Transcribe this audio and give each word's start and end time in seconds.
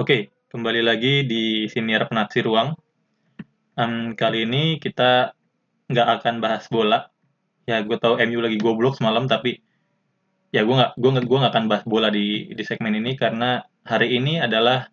Oke, 0.00 0.32
kembali 0.48 0.80
lagi 0.80 1.28
di 1.28 1.68
Siniar 1.68 2.08
Penaksir 2.08 2.48
Ruang. 2.48 2.72
Um, 3.76 4.16
kali 4.16 4.48
ini 4.48 4.80
kita 4.80 5.36
nggak 5.92 6.08
akan 6.16 6.40
bahas 6.40 6.64
bola. 6.72 7.12
Ya, 7.68 7.84
gue 7.84 8.00
tau 8.00 8.16
MU 8.16 8.40
lagi 8.40 8.56
goblok 8.56 8.96
semalam, 8.96 9.28
tapi 9.28 9.60
ya 10.56 10.64
gue 10.64 10.72
nggak 10.72 10.96
gue 10.96 11.10
gue 11.20 11.38
nggak 11.44 11.52
akan 11.52 11.66
bahas 11.68 11.84
bola 11.84 12.08
di 12.08 12.48
di 12.48 12.62
segmen 12.64 12.96
ini 12.96 13.12
karena 13.12 13.60
hari 13.84 14.16
ini 14.16 14.40
adalah 14.40 14.88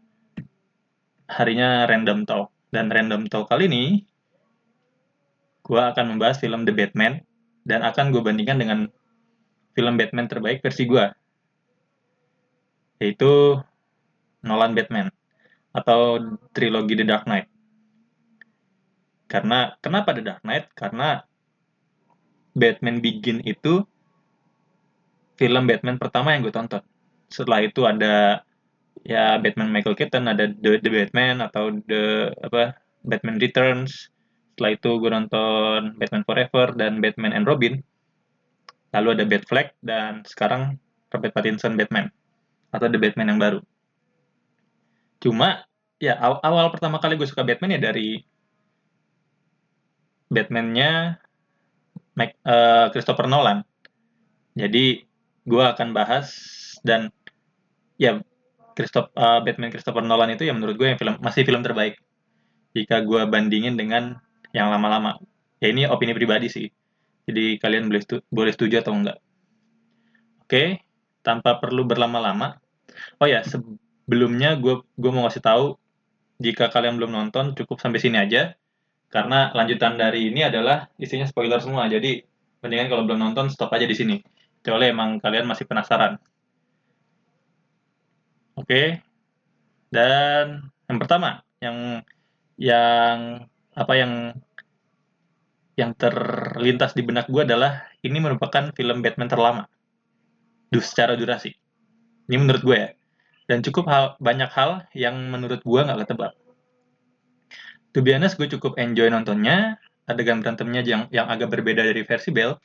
harinya 1.32 1.88
random 1.88 2.28
talk 2.28 2.52
dan 2.76 2.92
random 2.92 3.32
talk 3.32 3.48
kali 3.48 3.72
ini 3.72 4.04
gue 5.64 5.82
akan 5.88 6.20
membahas 6.20 6.44
film 6.44 6.68
The 6.68 6.76
Batman 6.76 7.24
dan 7.64 7.80
akan 7.80 8.12
gue 8.12 8.20
bandingkan 8.20 8.60
dengan 8.60 8.92
film 9.72 9.96
Batman 9.96 10.28
terbaik 10.28 10.60
versi 10.60 10.84
gue 10.84 11.08
yaitu 13.00 13.56
Nolan 14.46 14.78
Batman 14.78 15.10
atau 15.74 16.18
trilogi 16.54 16.98
The 16.98 17.06
Dark 17.06 17.26
Knight. 17.30 17.48
Karena 19.28 19.76
kenapa 19.84 20.16
The 20.16 20.24
Dark 20.24 20.42
Knight? 20.42 20.72
Karena 20.74 21.22
Batman 22.58 23.04
Begin 23.04 23.46
itu 23.46 23.86
film 25.38 25.64
Batman 25.70 26.02
pertama 26.02 26.34
yang 26.34 26.42
gue 26.42 26.56
tonton. 26.56 26.82
Setelah 27.30 27.62
itu 27.62 27.86
ada 27.86 28.42
ya 29.06 29.38
Batman 29.38 29.70
Michael 29.70 29.94
Keaton, 29.94 30.26
ada 30.26 30.50
The, 30.50 30.82
The 30.82 30.90
Batman 30.90 31.46
atau 31.46 31.70
The 31.86 32.34
apa 32.42 32.82
Batman 33.06 33.38
Returns. 33.38 34.10
Setelah 34.58 34.74
itu 34.74 34.90
gue 34.98 35.12
nonton 35.14 35.94
Batman 36.02 36.26
Forever 36.26 36.74
dan 36.74 36.98
Batman 36.98 37.38
and 37.38 37.46
Robin. 37.46 37.78
Lalu 38.96 39.22
ada 39.22 39.26
Batfleck 39.30 39.78
dan 39.86 40.26
sekarang 40.26 40.82
Robert 41.14 41.36
Pattinson 41.36 41.78
Batman 41.78 42.10
atau 42.74 42.90
The 42.90 42.98
Batman 42.98 43.36
yang 43.36 43.40
baru. 43.40 43.60
Cuma 45.22 45.66
ya 45.98 46.14
awal, 46.18 46.40
awal 46.46 46.68
pertama 46.70 47.02
kali 47.02 47.18
gue 47.18 47.26
suka 47.26 47.42
Batman 47.42 47.78
ya 47.78 47.82
dari 47.82 48.22
Batman-nya 50.28 51.18
uh, 52.20 52.88
Christopher 52.92 53.26
Nolan. 53.30 53.64
Jadi 54.58 55.06
gue 55.48 55.64
akan 55.64 55.96
bahas 55.96 56.30
dan 56.84 57.14
ya 57.96 58.20
Christopher 58.76 59.10
uh, 59.16 59.40
Batman 59.42 59.74
Christopher 59.74 60.04
Nolan 60.04 60.34
itu 60.34 60.46
ya 60.46 60.54
menurut 60.54 60.76
gue 60.78 60.88
yang 60.90 61.00
film 61.00 61.16
masih 61.24 61.48
film 61.48 61.64
terbaik. 61.64 61.98
Jika 62.76 63.02
gue 63.02 63.26
bandingin 63.26 63.80
dengan 63.80 64.20
yang 64.54 64.70
lama-lama. 64.70 65.18
Ya 65.58 65.74
ini 65.74 65.90
opini 65.90 66.14
pribadi 66.14 66.52
sih. 66.52 66.68
Jadi 67.26 67.58
kalian 67.58 67.90
boleh 67.90 68.02
setu 68.02 68.22
boleh 68.30 68.54
setuju 68.54 68.86
atau 68.86 68.94
enggak. 68.94 69.18
Oke 70.46 70.86
tanpa 71.26 71.60
perlu 71.60 71.84
berlama-lama. 71.84 72.56
Oh 73.20 73.28
ya 73.28 73.44
sebelumnya 74.08 74.56
gue 74.56 74.80
gue 74.96 75.12
mau 75.12 75.28
ngasih 75.28 75.44
tahu 75.44 75.76
jika 76.40 76.72
kalian 76.72 76.96
belum 76.96 77.12
nonton 77.12 77.52
cukup 77.60 77.84
sampai 77.84 78.00
sini 78.00 78.18
aja 78.24 78.56
karena 79.12 79.52
lanjutan 79.52 80.00
dari 80.00 80.32
ini 80.32 80.48
adalah 80.48 80.88
isinya 80.96 81.28
spoiler 81.28 81.60
semua 81.60 81.92
jadi 81.92 82.24
mendingan 82.64 82.88
kalau 82.88 83.04
belum 83.04 83.20
nonton 83.20 83.52
stop 83.52 83.70
aja 83.76 83.84
di 83.84 83.96
sini 83.96 84.16
kecuali 84.68 84.92
emang 84.92 85.24
kalian 85.24 85.48
masih 85.48 85.64
penasaran. 85.64 86.20
Oke. 88.60 89.00
Dan 89.88 90.68
yang 90.92 91.00
pertama, 91.00 91.40
yang 91.64 92.04
yang 92.60 93.48
apa 93.72 93.94
yang 93.96 94.36
yang 95.80 95.96
terlintas 95.96 96.92
di 96.92 97.06
benak 97.06 97.32
gue 97.32 97.48
adalah 97.48 97.88
ini 98.04 98.20
merupakan 98.20 98.76
film 98.76 99.00
Batman 99.00 99.32
terlama. 99.32 99.64
Dus 100.68 100.92
secara 100.92 101.16
durasi. 101.16 101.56
Ini 102.28 102.36
menurut 102.36 102.60
gue 102.68 102.76
ya. 102.76 102.92
Dan 103.48 103.64
cukup 103.64 103.88
hal, 103.88 104.06
banyak 104.20 104.52
hal 104.52 104.86
yang 104.92 105.16
menurut 105.32 105.64
gue 105.64 105.82
nggak 105.82 106.04
ketebak. 106.04 106.36
To 107.96 108.04
be 108.04 108.12
honest, 108.12 108.36
gue 108.36 108.52
cukup 108.52 108.76
enjoy 108.76 109.08
nontonnya. 109.08 109.80
Adegan 110.08 110.40
berantemnya 110.40 110.84
yang, 110.88 111.12
yang 111.12 111.28
agak 111.28 111.52
berbeda 111.52 111.84
dari 111.84 112.08
versi 112.08 112.32
Bell 112.32 112.56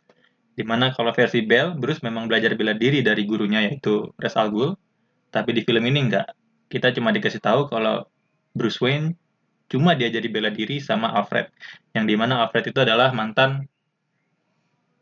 Di 0.55 0.63
mana 0.63 0.95
kalau 0.95 1.11
versi 1.11 1.43
Bell, 1.43 1.75
Bruce 1.75 1.99
memang 2.07 2.31
belajar 2.31 2.55
bela 2.55 2.77
diri 2.77 3.03
dari 3.03 3.27
gurunya 3.27 3.67
yaitu 3.67 4.13
Ra's 4.21 4.37
al 4.37 4.53
Ghul, 4.53 4.77
tapi 5.33 5.57
di 5.57 5.65
film 5.65 5.81
ini 5.89 6.07
enggak. 6.07 6.29
Kita 6.69 6.93
cuma 6.93 7.09
dikasih 7.09 7.41
tahu 7.41 7.73
kalau 7.73 8.05
Bruce 8.53 8.79
Wayne 8.85 9.17
cuma 9.73 9.97
dia 9.97 10.13
jadi 10.13 10.29
bela 10.29 10.53
diri 10.53 10.77
sama 10.77 11.09
Alfred, 11.17 11.49
yang 11.97 12.05
di 12.05 12.15
mana 12.21 12.45
Alfred 12.45 12.69
itu 12.69 12.85
adalah 12.85 13.17
mantan 13.17 13.65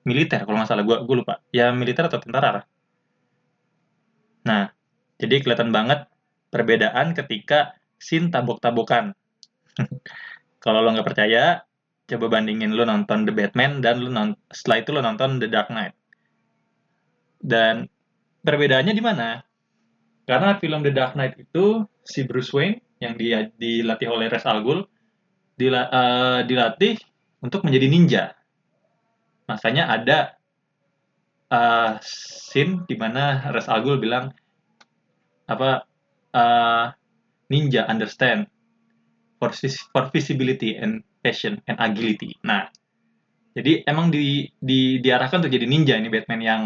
militer 0.05 0.41
kalau 0.45 0.57
nggak 0.61 0.71
salah 0.71 0.85
gue 0.85 0.97
gue 1.05 1.17
lupa 1.17 1.45
ya 1.53 1.73
militer 1.73 2.09
atau 2.09 2.21
tentara 2.21 2.65
nah 4.41 4.73
jadi 5.21 5.45
kelihatan 5.45 5.71
banget 5.71 6.09
perbedaan 6.49 7.13
ketika 7.13 7.77
scene 8.01 8.33
tabok-tabokan 8.33 9.13
kalau 10.65 10.81
lo 10.81 10.91
nggak 10.97 11.07
percaya 11.07 11.63
coba 12.11 12.27
bandingin 12.27 12.75
lu 12.75 12.83
nonton 12.83 13.23
The 13.23 13.31
Batman 13.31 13.79
dan 13.79 14.03
lu 14.03 14.11
nonton, 14.11 14.35
setelah 14.51 14.83
itu 14.83 14.91
lu 14.91 15.01
nonton 15.01 15.39
The 15.39 15.47
Dark 15.47 15.71
Knight. 15.71 15.95
Dan 17.39 17.87
perbedaannya 18.43 18.91
di 18.91 18.99
mana? 18.99 19.39
Karena 20.27 20.59
film 20.59 20.83
The 20.83 20.91
Dark 20.91 21.15
Knight 21.15 21.39
itu 21.39 21.87
si 22.03 22.27
Bruce 22.27 22.51
Wayne 22.51 22.83
yang 22.99 23.15
dia 23.15 23.47
dilatih 23.55 24.11
oleh 24.11 24.27
Ra's 24.27 24.45
al 24.45 24.67
Ghul 24.67 24.83
dila, 25.55 25.87
uh, 25.87 26.41
dilatih 26.43 26.99
untuk 27.41 27.63
menjadi 27.63 27.87
ninja. 27.87 28.25
Makanya 29.47 29.89
ada 29.89 30.19
uh, 31.49 31.97
scene 32.03 32.85
di 32.91 32.99
mana 32.99 33.55
Ra's 33.55 33.71
al 33.71 33.87
Ghul 33.87 34.03
bilang 34.03 34.35
apa 35.51 35.83
uh, 36.31 36.95
ninja 37.51 37.83
understand 37.91 38.47
for, 39.43 39.51
for 39.91 40.05
visibility 40.15 40.79
and 40.79 41.03
passion 41.27 41.59
and 41.67 41.77
agility. 41.83 42.39
Nah, 42.47 42.71
jadi 43.53 43.83
emang 43.91 44.15
di, 44.15 44.47
di 44.63 45.03
diarahkan 45.03 45.43
untuk 45.43 45.53
jadi 45.53 45.67
ninja 45.67 45.99
ini 45.99 46.07
Batman 46.07 46.41
yang 46.41 46.63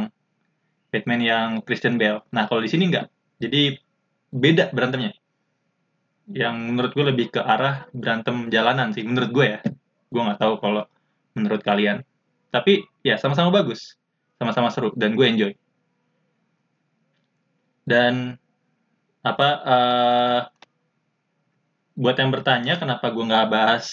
Batman 0.93 1.21
yang 1.25 1.49
Christian 1.65 1.97
Bale. 1.97 2.23
Nah, 2.31 2.47
kalau 2.47 2.61
di 2.63 2.71
sini 2.71 2.87
enggak. 2.87 3.11
Jadi 3.41 3.75
beda 4.31 4.71
berantemnya. 4.71 5.17
Yang 6.31 6.57
menurut 6.71 6.93
gue 6.95 7.05
lebih 7.09 7.27
ke 7.35 7.41
arah 7.43 7.91
berantem 7.91 8.49
jalanan 8.53 8.95
sih, 8.95 9.03
menurut 9.03 9.31
gue 9.35 9.47
ya. 9.59 9.61
Gue 10.13 10.23
nggak 10.23 10.39
tahu 10.39 10.55
kalau 10.63 10.87
menurut 11.35 11.65
kalian. 11.67 12.07
Tapi 12.55 12.87
ya 13.03 13.19
sama-sama 13.19 13.51
bagus, 13.51 13.99
sama-sama 14.39 14.71
seru 14.71 14.95
dan 14.95 15.19
gue 15.19 15.27
enjoy. 15.27 15.53
Dan 17.85 18.39
apa 19.25 19.49
uh, 19.65 20.41
buat 21.97 22.17
yang 22.21 22.29
bertanya 22.29 22.77
kenapa 22.77 23.09
gue 23.09 23.25
nggak 23.25 23.49
bahas 23.49 23.87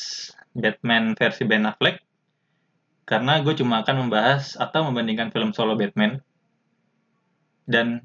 Batman 0.52 1.16
versi 1.16 1.47
Ben 1.47 1.64
Affleck 1.64 2.03
karena 3.08 3.40
gue 3.40 3.56
cuma 3.56 3.80
akan 3.84 4.08
membahas 4.08 4.59
atau 4.59 4.88
membandingkan 4.88 5.31
film 5.31 5.56
solo 5.56 5.80
Batman 5.80 6.19
dan 7.64 8.03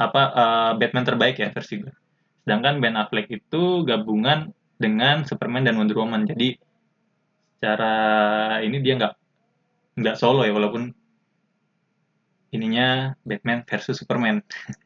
apa 0.00 0.22
uh, 0.34 0.72
Batman 0.80 1.06
terbaik 1.06 1.38
ya 1.38 1.54
versi 1.54 1.84
gue. 1.84 1.92
Sedangkan 2.44 2.82
Ben 2.82 2.98
Affleck 2.98 3.30
itu 3.30 3.86
gabungan 3.86 4.50
dengan 4.76 5.22
Superman 5.24 5.64
dan 5.64 5.78
Wonder 5.78 5.96
Woman. 5.96 6.26
Jadi 6.26 6.58
secara 7.56 7.94
ini 8.60 8.82
dia 8.82 8.98
nggak 8.98 9.14
nggak 9.94 10.16
solo 10.18 10.42
ya 10.44 10.52
walaupun 10.52 10.90
ininya 12.52 13.16
Batman 13.24 13.64
versus 13.64 14.00
Superman. 14.02 14.44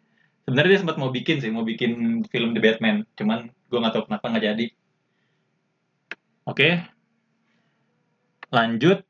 Sebenarnya 0.49 0.73
dia 0.73 0.81
sempat 0.81 0.97
mau 0.97 1.13
bikin 1.13 1.45
sih, 1.45 1.53
mau 1.53 1.61
bikin 1.61 2.25
film 2.33 2.57
The 2.57 2.65
Batman, 2.65 3.05
cuman 3.21 3.53
gue 3.53 3.79
nggak 3.85 3.93
tahu 3.93 4.05
kenapa 4.09 4.33
nggak 4.33 4.45
jadi. 4.49 4.67
Oke. 6.49 6.89
Lanjut. 8.49 9.05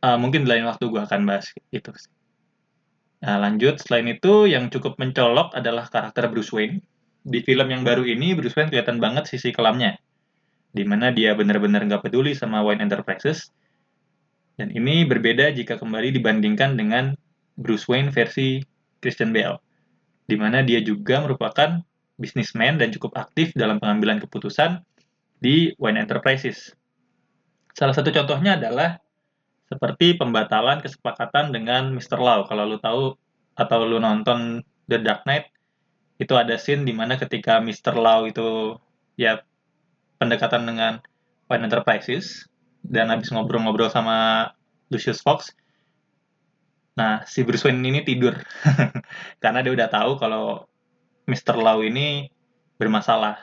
Uh, 0.00 0.16
mungkin 0.16 0.48
di 0.48 0.56
lain 0.56 0.64
waktu 0.64 0.88
gue 0.88 0.96
akan 0.96 1.28
bahas 1.28 1.52
itu. 1.68 1.92
Nah, 3.20 3.36
lanjut. 3.36 3.84
Selain 3.84 4.08
itu, 4.08 4.48
yang 4.48 4.72
cukup 4.72 4.96
mencolok 4.96 5.52
adalah 5.52 5.92
karakter 5.92 6.32
Bruce 6.32 6.56
Wayne. 6.56 6.80
Di 7.20 7.44
film 7.44 7.68
yang 7.68 7.84
baru 7.84 8.08
ini, 8.08 8.32
Bruce 8.32 8.56
Wayne 8.56 8.72
kelihatan 8.72 8.96
banget 8.96 9.28
sisi 9.28 9.52
kelamnya. 9.52 10.00
Di 10.72 10.88
mana 10.88 11.12
dia 11.12 11.36
benar-benar 11.36 11.84
nggak 11.84 12.08
peduli 12.08 12.32
sama 12.32 12.64
Wayne 12.64 12.80
Enterprises. 12.80 13.52
Dan 14.56 14.72
ini 14.72 15.04
berbeda 15.04 15.52
jika 15.52 15.76
kembali 15.76 16.16
dibandingkan 16.16 16.80
dengan 16.80 17.12
Bruce 17.60 17.84
Wayne 17.92 18.08
versi 18.08 18.64
Christian 19.04 19.36
Bale. 19.36 19.69
Di 20.30 20.38
mana 20.38 20.62
dia 20.62 20.78
juga 20.78 21.18
merupakan 21.18 21.82
bisnismen 22.14 22.78
dan 22.78 22.94
cukup 22.94 23.18
aktif 23.18 23.50
dalam 23.58 23.82
pengambilan 23.82 24.22
keputusan 24.22 24.86
di 25.42 25.74
Wayne 25.80 26.06
Enterprises. 26.06 26.70
Salah 27.74 27.96
satu 27.96 28.14
contohnya 28.14 28.54
adalah 28.54 29.02
seperti 29.66 30.14
pembatalan 30.14 30.78
kesepakatan 30.78 31.50
dengan 31.50 31.90
Mr. 31.96 32.22
Lau. 32.22 32.46
Kalau 32.46 32.68
lu 32.68 32.78
tahu 32.78 33.18
atau 33.58 33.78
lu 33.82 33.98
nonton 33.98 34.62
The 34.86 35.02
Dark 35.02 35.26
Knight, 35.26 35.50
itu 36.20 36.36
ada 36.36 36.60
scene 36.60 36.84
di 36.84 36.92
mana 36.92 37.16
ketika 37.16 37.58
Mr. 37.58 37.96
Lau 37.96 38.28
itu 38.28 38.76
ya 39.16 39.40
pendekatan 40.20 40.68
dengan 40.68 41.00
Wayne 41.48 41.66
Enterprises 41.66 42.44
dan 42.84 43.08
habis 43.08 43.32
ngobrol-ngobrol 43.32 43.88
sama 43.88 44.50
Lucius 44.92 45.24
Fox. 45.24 45.56
Nah, 46.98 47.22
si 47.26 47.46
Bruce 47.46 47.62
Wayne 47.66 47.86
ini 47.86 48.00
tidur 48.02 48.34
karena 49.42 49.62
dia 49.62 49.72
udah 49.72 49.88
tahu 49.88 50.18
kalau 50.18 50.66
Mr. 51.30 51.54
Lau 51.54 51.86
ini 51.86 52.26
bermasalah. 52.80 53.38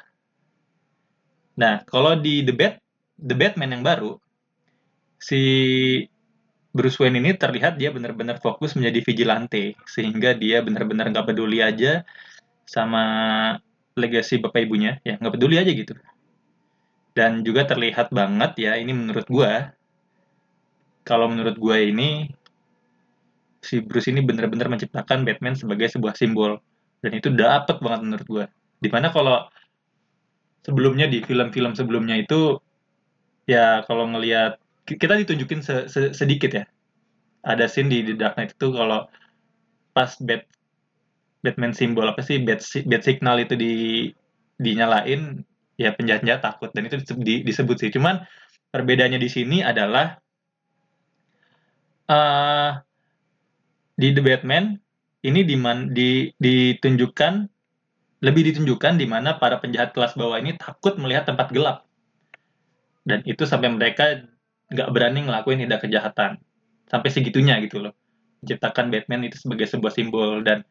Nah, 1.58 1.82
kalau 1.88 2.20
di 2.20 2.44
The 2.44 2.54
Bat 2.54 2.76
The 3.18 3.34
Batman 3.34 3.74
yang 3.74 3.84
baru, 3.86 4.22
si 5.18 5.42
Bruce 6.70 7.02
Wayne 7.02 7.18
ini 7.18 7.34
terlihat 7.34 7.82
dia 7.82 7.90
benar-benar 7.90 8.38
fokus 8.38 8.78
menjadi 8.78 9.02
vigilante, 9.02 9.74
sehingga 9.90 10.38
dia 10.38 10.62
benar-benar 10.62 11.10
nggak 11.10 11.34
peduli 11.34 11.66
aja 11.66 12.06
sama 12.70 13.04
legasi 13.98 14.38
bapak 14.38 14.70
ibunya, 14.70 15.02
ya 15.02 15.18
nggak 15.18 15.34
peduli 15.34 15.58
aja 15.58 15.74
gitu. 15.74 15.98
Dan 17.18 17.42
juga 17.42 17.66
terlihat 17.66 18.14
banget 18.14 18.54
ya, 18.62 18.78
ini 18.78 18.94
menurut 18.94 19.26
gua, 19.26 19.74
kalau 21.02 21.26
menurut 21.26 21.58
gua 21.58 21.82
ini 21.82 22.30
si 23.68 23.84
Bruce 23.84 24.08
ini 24.08 24.24
benar-benar 24.24 24.72
menciptakan 24.72 25.28
Batman 25.28 25.60
sebagai 25.60 25.92
sebuah 25.92 26.16
simbol. 26.16 26.64
Dan 27.04 27.20
itu 27.20 27.28
dapet 27.36 27.84
banget 27.84 28.02
menurut 28.08 28.28
gua. 28.32 28.46
Di 28.80 28.88
mana 28.88 29.12
kalau 29.12 29.44
sebelumnya 30.64 31.12
di 31.12 31.20
film-film 31.24 31.76
sebelumnya 31.76 32.16
itu 32.16 32.60
ya 33.48 33.84
kalau 33.84 34.08
ngelihat 34.08 34.60
kita 34.88 35.20
ditunjukin 35.20 35.60
se 35.60 35.92
-se 35.92 36.16
sedikit 36.16 36.56
ya. 36.56 36.66
Ada 37.44 37.68
scene 37.68 37.92
di, 37.92 38.00
di 38.08 38.14
Dark 38.16 38.40
Knight 38.40 38.56
itu 38.56 38.72
kalau 38.72 39.08
pas 39.92 40.16
Bat 40.24 40.48
Batman 41.46 41.72
simbol 41.72 42.10
apa 42.10 42.20
sih 42.26 42.42
bat, 42.44 42.60
bat 42.60 43.02
signal 43.06 43.38
itu 43.40 43.54
di 43.56 43.74
dinyalain 44.58 45.46
ya 45.78 45.94
penjahat-penjahat 45.94 46.42
takut. 46.42 46.70
Dan 46.74 46.90
itu 46.90 46.98
di, 47.22 47.46
disebut 47.46 47.78
sih. 47.78 47.90
Cuman 47.94 48.26
perbedaannya 48.74 49.22
di 49.22 49.30
sini 49.30 49.58
adalah 49.62 50.18
uh, 52.10 52.72
di 53.98 54.14
The 54.14 54.22
Batman 54.22 54.78
ini 55.26 55.42
di, 55.44 55.60
ditunjukkan 56.38 57.34
lebih 58.18 58.42
ditunjukkan 58.54 58.98
di 58.98 59.06
mana 59.06 59.38
para 59.38 59.62
penjahat 59.62 59.94
kelas 59.94 60.18
bawah 60.18 60.42
ini 60.42 60.58
takut 60.58 60.98
melihat 60.98 61.30
tempat 61.30 61.54
gelap. 61.54 61.86
Dan 63.06 63.22
itu 63.26 63.46
sampai 63.46 63.70
mereka 63.74 64.26
nggak 64.74 64.90
berani 64.90 65.26
ngelakuin 65.26 65.62
tindak 65.66 65.86
kejahatan. 65.86 66.42
Sampai 66.90 67.10
segitunya 67.14 67.58
gitu 67.62 67.84
loh. 67.84 67.94
Menciptakan 68.42 68.90
Batman 68.90 69.28
itu 69.28 69.38
sebagai 69.38 69.70
sebuah 69.70 69.94
simbol 69.94 70.42
dan 70.42 70.66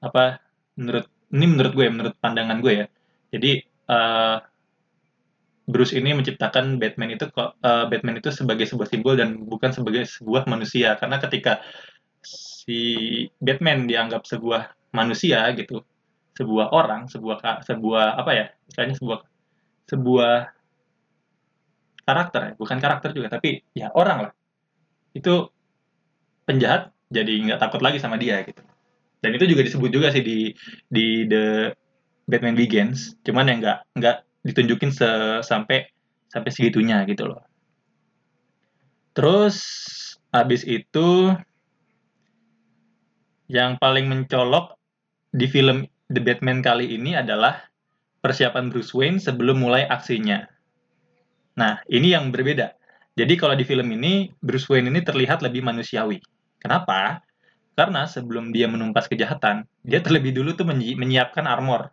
apa 0.00 0.40
menurut 0.76 1.08
ini 1.32 1.46
menurut 1.48 1.72
gue 1.72 1.86
menurut 1.88 2.14
pandangan 2.20 2.58
gue 2.64 2.84
ya. 2.84 2.86
Jadi 3.32 3.60
uh, 3.92 4.38
Bruce 5.66 5.92
ini 5.98 6.14
menciptakan 6.14 6.78
Batman 6.78 7.12
itu 7.12 7.26
uh, 7.36 7.52
Batman 7.90 8.22
itu 8.22 8.30
sebagai 8.30 8.64
sebuah 8.70 8.88
simbol 8.88 9.18
dan 9.18 9.44
bukan 9.44 9.74
sebagai 9.74 10.06
sebuah 10.06 10.48
manusia. 10.48 10.94
Karena 10.96 11.18
ketika 11.18 11.60
si 12.66 12.78
Batman 13.38 13.86
dianggap 13.86 14.26
sebuah 14.26 14.92
manusia 14.92 15.46
gitu. 15.54 15.86
Sebuah 16.36 16.74
orang 16.74 17.08
sebuah 17.08 17.64
sebuah 17.64 18.20
apa 18.20 18.30
ya 18.34 18.46
misalnya 18.68 18.94
sebuah 19.00 19.18
sebuah 19.88 20.34
karakter 22.06 22.40
ya 22.42 22.52
bukan 22.58 22.78
karakter 22.82 23.10
juga 23.16 23.32
tapi 23.38 23.62
ya 23.72 23.88
orang 23.94 24.28
lah. 24.28 24.32
Itu 25.16 25.48
penjahat 26.44 26.92
jadi 27.08 27.32
nggak 27.50 27.60
takut 27.62 27.80
lagi 27.80 28.02
sama 28.02 28.18
dia 28.18 28.42
gitu. 28.44 28.60
Dan 29.22 29.32
itu 29.38 29.48
juga 29.48 29.64
disebut 29.64 29.90
juga 29.94 30.12
sih 30.12 30.20
di 30.20 30.52
di 30.90 31.24
the 31.24 31.72
Batman 32.26 32.58
Begins 32.58 33.14
cuman 33.22 33.48
yang 33.48 33.58
nggak 33.62 33.78
nggak 33.96 34.16
ditunjukin 34.46 34.90
se 34.92 35.08
sampai 35.46 35.88
sampai 36.30 36.50
segitunya 36.52 37.00
gitu 37.06 37.30
loh. 37.30 37.42
Terus 39.16 39.56
habis 40.28 40.62
itu 40.68 41.32
yang 43.46 43.78
paling 43.78 44.10
mencolok 44.10 44.74
di 45.30 45.46
film 45.46 45.86
The 46.10 46.22
Batman 46.22 46.62
kali 46.62 46.94
ini 46.94 47.18
adalah 47.18 47.66
persiapan 48.22 48.70
Bruce 48.70 48.94
Wayne 48.94 49.22
sebelum 49.22 49.62
mulai 49.62 49.86
aksinya. 49.86 50.46
Nah, 51.56 51.78
ini 51.90 52.14
yang 52.14 52.34
berbeda. 52.34 52.74
Jadi 53.16 53.34
kalau 53.40 53.56
di 53.56 53.64
film 53.64 53.88
ini, 53.96 54.28
Bruce 54.44 54.68
Wayne 54.68 54.92
ini 54.92 55.00
terlihat 55.00 55.40
lebih 55.40 55.64
manusiawi. 55.64 56.20
Kenapa? 56.60 57.24
Karena 57.76 58.04
sebelum 58.04 58.52
dia 58.52 58.68
menumpas 58.68 59.08
kejahatan, 59.08 59.64
dia 59.84 60.00
terlebih 60.00 60.32
dulu 60.36 60.56
tuh 60.56 60.68
menyiapkan 60.68 61.44
armor 61.44 61.92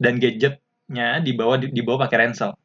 dan 0.00 0.16
gadgetnya 0.16 1.20
dibawa 1.20 1.60
dibawa 1.60 2.08
pakai 2.08 2.16
ransel. 2.26 2.56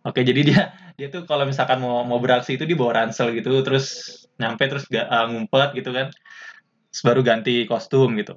Oke, 0.00 0.24
jadi 0.24 0.40
dia 0.42 0.62
dia 0.96 1.08
tuh 1.12 1.24
kalau 1.28 1.44
misalkan 1.44 1.80
mau 1.80 2.02
mau 2.04 2.18
beraksi 2.18 2.56
itu 2.56 2.64
dibawa 2.64 3.04
ransel 3.04 3.32
gitu, 3.36 3.62
terus 3.62 4.16
nyampe 4.40 4.64
terus 4.66 4.88
gak, 4.88 5.06
uh, 5.06 5.28
ngumpet 5.28 5.76
gitu 5.76 5.92
kan, 5.92 6.08
baru 6.98 7.22
ganti 7.22 7.64
kostum 7.70 8.18
gitu. 8.18 8.34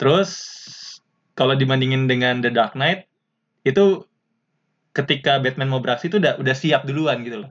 Terus 0.00 0.30
kalau 1.36 1.52
dibandingin 1.52 2.08
dengan 2.08 2.40
The 2.40 2.50
Dark 2.50 2.72
Knight 2.72 3.04
itu 3.68 4.08
ketika 4.94 5.42
Batman 5.42 5.68
mau 5.68 5.82
beraksi 5.82 6.08
itu 6.08 6.16
udah 6.22 6.40
udah 6.40 6.54
siap 6.56 6.88
duluan 6.88 7.20
gitu 7.26 7.44
loh. 7.44 7.50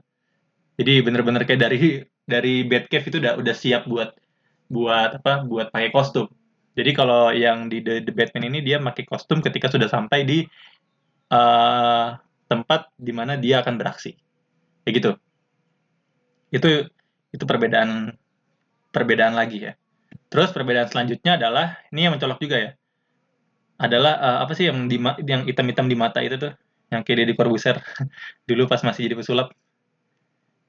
Jadi 0.80 1.04
bener-bener 1.06 1.46
kayak 1.46 1.60
dari 1.60 2.02
dari 2.26 2.66
Batcave 2.66 3.06
itu 3.06 3.16
udah 3.22 3.38
udah 3.38 3.54
siap 3.54 3.86
buat 3.86 4.16
buat 4.72 5.22
apa? 5.22 5.46
Buat 5.46 5.70
pakai 5.70 5.94
kostum. 5.94 6.26
Jadi 6.74 6.90
kalau 6.90 7.30
yang 7.30 7.70
di 7.70 7.78
The, 7.78 8.02
The 8.02 8.10
Batman 8.10 8.50
ini 8.50 8.58
dia 8.66 8.82
pakai 8.82 9.06
kostum 9.06 9.38
ketika 9.38 9.70
sudah 9.70 9.86
sampai 9.86 10.26
di 10.26 10.42
uh, 11.30 12.18
tempat 12.50 12.90
di 12.98 13.12
mana 13.14 13.38
dia 13.38 13.62
akan 13.62 13.78
beraksi. 13.78 14.18
Kayak 14.82 14.94
gitu. 14.98 15.10
Itu 16.50 16.68
itu 17.30 17.44
perbedaan 17.46 18.18
perbedaan 18.90 19.38
lagi 19.38 19.70
ya. 19.70 19.72
Terus 20.34 20.50
perbedaan 20.50 20.90
selanjutnya 20.90 21.38
adalah 21.38 21.78
ini 21.94 22.10
yang 22.10 22.18
mencolok 22.18 22.42
juga 22.42 22.58
ya. 22.58 22.70
Adalah 23.78 24.18
uh, 24.18 24.38
apa 24.42 24.58
sih 24.58 24.66
yang 24.66 24.90
di 24.90 24.98
yang 25.30 25.46
hitam-hitam 25.46 25.86
di 25.86 25.94
mata 25.94 26.18
itu 26.26 26.34
tuh? 26.34 26.50
Yang 26.90 27.06
kayak 27.06 27.30
di 27.30 27.34
Corbuzier 27.38 27.78
dulu 28.50 28.66
pas 28.66 28.82
masih 28.82 29.06
jadi 29.06 29.14
pesulap. 29.14 29.54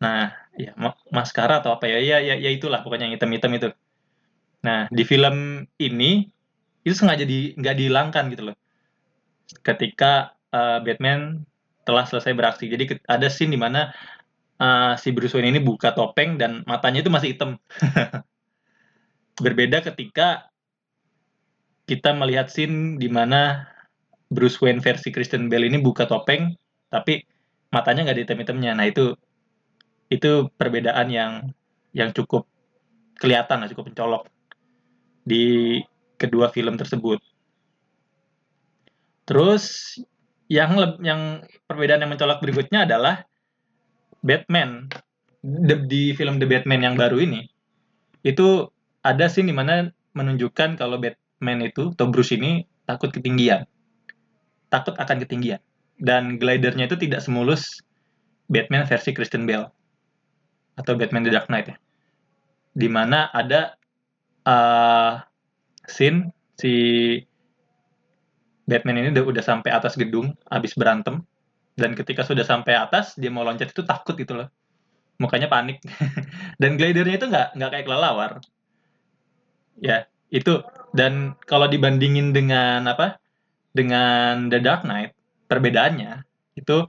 Nah, 0.05 0.37
ya 0.53 0.77
maskara 1.09 1.65
atau 1.65 1.73
apa 1.73 1.89
ya, 1.89 1.97
ya 1.97 2.21
ya 2.21 2.37
ya 2.37 2.49
itulah 2.53 2.85
pokoknya 2.85 3.09
yang 3.09 3.17
hitam-hitam 3.17 3.51
itu. 3.57 3.69
Nah, 4.61 4.85
di 4.93 5.01
film 5.01 5.65
ini 5.81 6.29
itu 6.85 6.93
sengaja 6.93 7.25
di 7.25 7.57
nggak 7.57 7.73
dihilangkan 7.73 8.29
gitu 8.37 8.53
loh. 8.53 8.55
Ketika 9.65 10.37
uh, 10.53 10.77
Batman 10.85 11.41
telah 11.89 12.05
selesai 12.05 12.37
beraksi. 12.37 12.69
Jadi 12.69 13.01
ada 13.09 13.25
scene 13.33 13.49
di 13.49 13.57
mana 13.57 13.89
uh, 14.61 14.93
si 14.93 15.09
Bruce 15.09 15.33
Wayne 15.33 15.57
ini 15.57 15.61
buka 15.61 15.97
topeng 15.97 16.37
dan 16.37 16.61
matanya 16.69 17.01
itu 17.01 17.09
masih 17.09 17.33
hitam. 17.33 17.57
Berbeda 19.39 19.83
ketika 19.83 20.47
kita 21.85 22.15
melihat 22.15 22.49
scene 22.49 22.97
di 22.97 23.11
mana 23.11 23.67
Bruce 24.31 24.57
Wayne 24.63 24.81
versi 24.81 25.13
Christian 25.13 25.51
Bale 25.51 25.69
ini 25.69 25.77
buka 25.77 26.09
topeng 26.09 26.57
tapi 26.89 27.21
matanya 27.69 28.07
nggak 28.07 28.15
ada 28.15 28.23
hitam-hitamnya. 28.25 28.71
Nah, 28.73 28.85
itu 28.87 29.13
itu 30.09 30.47
perbedaan 30.55 31.11
yang 31.11 31.31
yang 31.91 32.15
cukup 32.15 32.47
kelihatan, 33.19 33.67
cukup 33.71 33.91
mencolok 33.91 34.23
di 35.25 35.79
kedua 36.15 36.49
film 36.53 36.79
tersebut. 36.79 37.19
Terus 39.25 39.97
yang 40.47 40.77
yang 41.01 41.41
perbedaan 41.65 42.05
yang 42.05 42.11
mencolok 42.13 42.39
berikutnya 42.39 42.85
adalah 42.85 43.25
Batman 44.21 44.85
di 45.89 46.13
film 46.13 46.37
The 46.41 46.47
Batman 46.49 46.81
yang 46.85 46.95
baru 46.97 47.21
ini 47.21 47.45
itu 48.25 48.69
ada 49.05 49.29
sih 49.29 49.45
di 49.45 49.53
mana 49.53 49.93
menunjukkan 50.17 50.81
kalau 50.81 50.97
Batman 50.97 51.61
itu 51.61 51.93
atau 51.93 52.09
Bruce 52.09 52.33
ini 52.33 52.65
takut 52.89 53.13
ketinggian. 53.13 53.69
Takut 54.73 54.97
akan 54.97 55.21
ketinggian. 55.21 55.61
Dan 56.01 56.41
glidernya 56.41 56.89
itu 56.89 56.97
tidak 56.97 57.21
semulus 57.21 57.85
Batman 58.49 58.89
versi 58.89 59.13
Christian 59.13 59.45
Bale. 59.45 59.69
Atau 60.75 60.97
Batman 60.97 61.21
The 61.21 61.31
Dark 61.31 61.47
Knight 61.53 61.69
ya. 61.69 61.77
Di 62.75 62.89
mana 62.89 63.29
ada 63.29 63.77
uh, 64.43 65.21
scene 65.85 66.33
si 66.57 66.73
Batman 68.65 69.05
ini 69.05 69.09
udah, 69.13 69.23
udah 69.29 69.43
sampai 69.45 69.69
atas 69.69 69.93
gedung 69.93 70.33
habis 70.49 70.73
berantem. 70.73 71.21
Dan 71.77 71.93
ketika 71.93 72.25
sudah 72.25 72.41
sampai 72.41 72.73
atas 72.73 73.13
dia 73.19 73.29
mau 73.29 73.45
loncat 73.45 73.69
itu 73.69 73.85
takut 73.85 74.17
gitu 74.17 74.33
loh. 74.33 74.49
Mukanya 75.21 75.47
panik. 75.47 75.79
Dan 76.59 76.75
glidernya 76.75 77.15
itu 77.21 77.27
nggak 77.29 77.55
nggak 77.55 77.69
kayak 77.71 77.85
kelelawar 77.85 78.31
ya 79.79 80.07
itu 80.31 80.63
dan 80.95 81.35
kalau 81.45 81.67
dibandingin 81.67 82.31
dengan 82.31 82.87
apa 82.87 83.19
dengan 83.75 84.47
The 84.47 84.59
Dark 84.63 84.87
Knight 84.87 85.11
perbedaannya 85.51 86.23
itu 86.55 86.87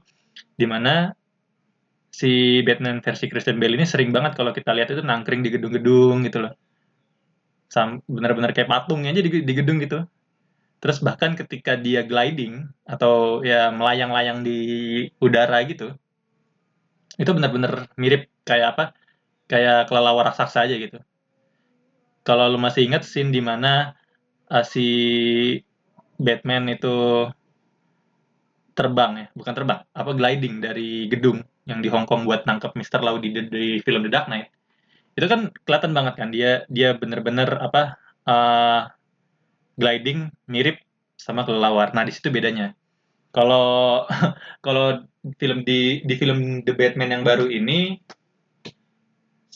di 0.55 0.65
mana 0.65 1.11
si 2.17 2.63
Batman 2.65 3.03
versi 3.05 3.29
Christian 3.29 3.61
Bale 3.61 3.77
ini 3.77 3.85
sering 3.85 4.09
banget 4.09 4.33
kalau 4.33 4.49
kita 4.49 4.73
lihat 4.73 4.89
itu 4.89 5.05
nangkring 5.05 5.45
di 5.45 5.53
gedung-gedung 5.53 6.25
gitu 6.25 6.41
loh. 6.47 6.53
Benar-benar 8.09 8.57
kayak 8.57 8.71
patungnya 8.71 9.13
aja 9.13 9.21
di, 9.21 9.45
di 9.45 9.53
gedung 9.53 9.77
gitu. 9.77 10.01
Terus 10.81 10.97
bahkan 11.05 11.37
ketika 11.37 11.77
dia 11.77 12.01
gliding 12.01 12.65
atau 12.89 13.45
ya 13.45 13.69
melayang-layang 13.69 14.41
di 14.41 14.59
udara 15.21 15.61
gitu, 15.69 15.93
itu 17.21 17.29
benar-benar 17.33 17.89
mirip 18.01 18.29
kayak 18.45 18.67
apa? 18.73 18.83
Kayak 19.45 19.89
kelelawar 19.89 20.33
raksasa 20.33 20.65
aja 20.65 20.73
gitu. 20.73 20.97
Kalau 22.27 22.51
lu 22.51 22.59
masih 22.59 22.83
ingat 22.91 23.07
scene 23.07 23.31
di 23.31 23.39
mana 23.39 23.95
uh, 24.51 24.65
si 24.67 24.83
Batman 26.19 26.67
itu 26.67 27.23
terbang 28.75 29.11
ya, 29.15 29.25
bukan 29.31 29.53
terbang, 29.55 29.79
apa 29.95 30.11
gliding 30.11 30.59
dari 30.59 31.07
gedung 31.07 31.39
yang 31.71 31.79
di 31.79 31.87
Hong 31.87 32.03
Kong 32.03 32.27
buat 32.27 32.43
nangkep 32.43 32.75
Mr. 32.75 32.99
Lau 32.99 33.15
di, 33.23 33.31
di 33.31 33.79
film 33.79 34.03
The 34.03 34.11
Dark 34.11 34.27
Knight. 34.27 34.51
Itu 35.15 35.25
kan 35.31 35.55
kelihatan 35.63 35.95
banget 35.95 36.13
kan 36.19 36.29
dia 36.29 36.67
dia 36.67 36.93
bener-bener 36.93 37.47
apa 37.57 37.95
uh, 38.27 38.91
gliding 39.79 40.29
mirip 40.51 40.83
sama 41.15 41.47
kelelawar. 41.47 41.95
Nah, 41.95 42.03
di 42.03 42.11
situ 42.11 42.29
bedanya. 42.29 42.75
Kalau 43.31 44.05
kalau 44.65 45.01
film 45.41 45.63
di 45.63 46.03
di 46.03 46.13
film 46.15 46.63
The 46.63 46.75
Batman 46.75 47.11
yang 47.15 47.23
baru 47.23 47.47
ini 47.49 47.97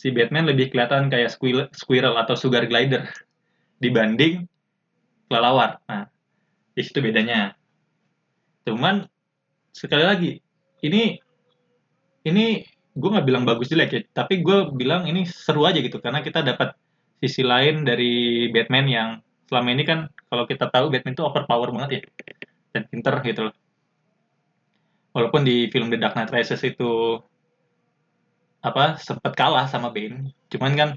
si 0.01 0.09
Batman 0.09 0.49
lebih 0.49 0.73
kelihatan 0.73 1.13
kayak 1.13 1.29
squirrel, 1.29 1.69
squirrel 1.77 2.17
atau 2.17 2.33
sugar 2.33 2.65
glider 2.65 3.05
dibanding 3.77 4.49
kelelawar. 5.29 5.77
Nah, 5.85 6.09
di 6.73 6.81
situ 6.81 7.05
bedanya. 7.05 7.53
Cuman 8.65 9.05
sekali 9.69 10.01
lagi 10.01 10.31
ini 10.81 11.21
ini 12.25 12.65
gue 12.97 13.09
nggak 13.13 13.27
bilang 13.29 13.45
bagus 13.45 13.69
jelek 13.69 13.89
ya, 13.93 14.01
tapi 14.25 14.41
gue 14.41 14.73
bilang 14.73 15.05
ini 15.05 15.21
seru 15.29 15.69
aja 15.69 15.77
gitu 15.77 16.01
karena 16.01 16.25
kita 16.25 16.41
dapat 16.41 16.73
sisi 17.21 17.45
lain 17.45 17.85
dari 17.85 18.49
Batman 18.49 18.85
yang 18.89 19.09
selama 19.45 19.69
ini 19.69 19.85
kan 19.85 20.09
kalau 20.33 20.49
kita 20.49 20.65
tahu 20.73 20.89
Batman 20.89 21.13
itu 21.13 21.21
overpower 21.21 21.69
banget 21.69 21.89
ya 21.93 22.01
dan 22.73 22.89
pinter 22.89 23.21
gitu 23.21 23.53
loh. 23.53 23.55
Walaupun 25.13 25.45
di 25.45 25.69
film 25.69 25.93
The 25.93 26.01
Dark 26.01 26.17
Knight 26.17 26.33
Rises 26.33 26.65
itu 26.65 27.21
apa 28.61 29.01
sempat 29.01 29.33
kalah 29.33 29.65
sama 29.65 29.89
Bane, 29.89 30.33
cuman 30.53 30.73
kan 30.77 30.89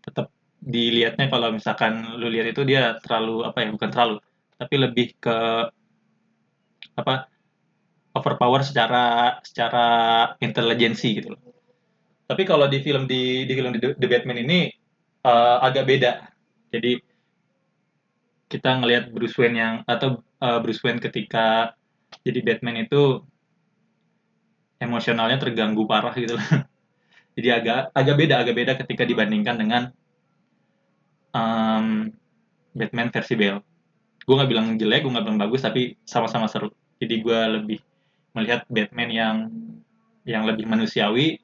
tetap 0.00 0.32
dilihatnya 0.64 1.28
kalau 1.28 1.52
misalkan 1.52 2.16
lu 2.16 2.32
lihat 2.32 2.50
itu 2.50 2.64
dia 2.64 2.96
terlalu 3.04 3.44
apa 3.44 3.58
ya 3.62 3.68
bukan 3.70 3.90
terlalu 3.92 4.16
tapi 4.56 4.74
lebih 4.80 5.06
ke 5.20 5.36
apa 6.96 7.28
overpower 8.16 8.64
secara 8.64 9.36
secara 9.44 9.86
intelijensi 10.40 11.20
gitu 11.20 11.36
loh. 11.36 11.42
Tapi 12.26 12.42
kalau 12.48 12.66
di 12.66 12.80
film 12.80 13.04
di 13.04 13.44
di 13.44 13.52
film 13.52 13.76
The, 13.76 13.94
The 14.00 14.08
Batman 14.08 14.40
ini 14.40 14.72
uh, 15.22 15.60
agak 15.62 15.84
beda. 15.84 16.12
Jadi 16.72 16.98
kita 18.48 18.80
ngelihat 18.80 19.12
Bruce 19.12 19.36
Wayne 19.36 19.56
yang 19.60 19.74
atau 19.84 20.24
uh, 20.40 20.58
Bruce 20.64 20.80
Wayne 20.80 20.98
ketika 20.98 21.76
jadi 22.24 22.40
Batman 22.42 22.88
itu 22.88 23.20
emosionalnya 24.80 25.38
terganggu 25.38 25.84
parah 25.84 26.16
gitu 26.16 26.40
loh. 26.40 26.48
jadi 27.36 27.60
agak 27.60 27.80
agak 27.92 28.16
beda 28.16 28.34
agak 28.40 28.54
beda 28.56 28.72
ketika 28.80 29.04
dibandingkan 29.04 29.60
dengan 29.60 29.82
um, 31.36 32.08
Batman 32.72 33.12
versi 33.12 33.36
Bale. 33.36 33.60
Gue 34.24 34.34
nggak 34.34 34.50
bilang 34.50 34.66
jelek, 34.80 35.04
gue 35.04 35.12
nggak 35.12 35.26
bilang 35.28 35.40
bagus, 35.40 35.62
tapi 35.62 35.94
sama-sama 36.08 36.48
seru. 36.48 36.72
Jadi 36.96 37.20
gue 37.20 37.40
lebih 37.60 37.78
melihat 38.32 38.64
Batman 38.72 39.10
yang 39.12 39.36
yang 40.28 40.44
lebih 40.44 40.68
manusiawi 40.68 41.40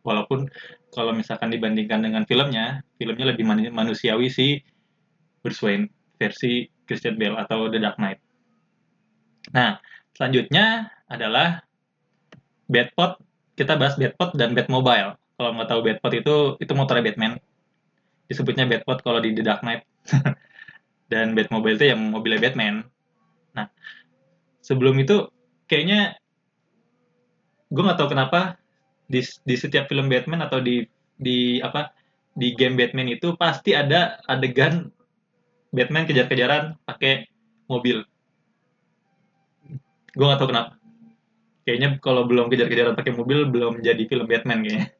walaupun 0.00 0.48
kalau 0.94 1.12
misalkan 1.12 1.52
dibandingkan 1.52 2.00
dengan 2.00 2.24
filmnya 2.24 2.80
filmnya 2.96 3.36
lebih 3.36 3.44
manusiawi 3.68 4.32
si 4.32 4.64
Bruce 5.44 5.60
Wayne 5.60 5.92
versi 6.16 6.64
Christian 6.88 7.20
Bale 7.20 7.36
atau 7.36 7.68
The 7.68 7.76
Dark 7.76 8.00
Knight. 8.00 8.22
Nah 9.52 9.76
selanjutnya 10.16 10.88
adalah 11.10 11.60
Batpod 12.70 13.20
kita 13.58 13.76
bahas 13.76 14.00
Batpod 14.00 14.38
dan 14.40 14.56
Batmobile 14.56 15.19
kalau 15.40 15.56
nggak 15.56 15.68
tahu 15.72 15.80
Batpod 15.80 16.12
itu 16.12 16.36
itu 16.60 16.72
motornya 16.76 17.04
Batman 17.08 17.32
disebutnya 18.28 18.68
Batpod 18.68 19.00
kalau 19.00 19.24
di 19.24 19.32
The 19.32 19.40
Dark 19.40 19.64
Knight 19.64 19.88
dan 21.12 21.32
Batmobile 21.32 21.80
itu 21.80 21.86
yang 21.88 22.12
mobilnya 22.12 22.44
Batman 22.44 22.84
nah 23.56 23.72
sebelum 24.60 25.00
itu 25.00 25.32
kayaknya 25.64 26.20
gue 27.72 27.82
nggak 27.82 27.96
tahu 27.96 28.12
kenapa 28.12 28.60
di 29.08 29.24
di 29.48 29.56
setiap 29.56 29.88
film 29.88 30.12
Batman 30.12 30.44
atau 30.44 30.60
di 30.60 30.84
di 31.16 31.58
apa 31.64 31.90
di 32.34 32.54
game 32.54 32.78
Batman 32.78 33.10
itu 33.10 33.34
pasti 33.34 33.74
ada 33.74 34.22
adegan 34.30 34.90
Batman 35.70 36.06
kejar-kejaran 36.06 36.78
pakai 36.82 37.30
mobil. 37.70 38.02
Gue 40.14 40.26
nggak 40.26 40.40
tahu 40.42 40.50
kenapa. 40.50 40.74
Kayaknya 41.62 41.88
kalau 42.02 42.26
belum 42.26 42.50
kejar-kejaran 42.50 42.98
pakai 42.98 43.14
mobil 43.14 43.46
belum 43.46 43.78
jadi 43.82 44.02
film 44.10 44.26
Batman 44.26 44.66
kayaknya. 44.66 44.90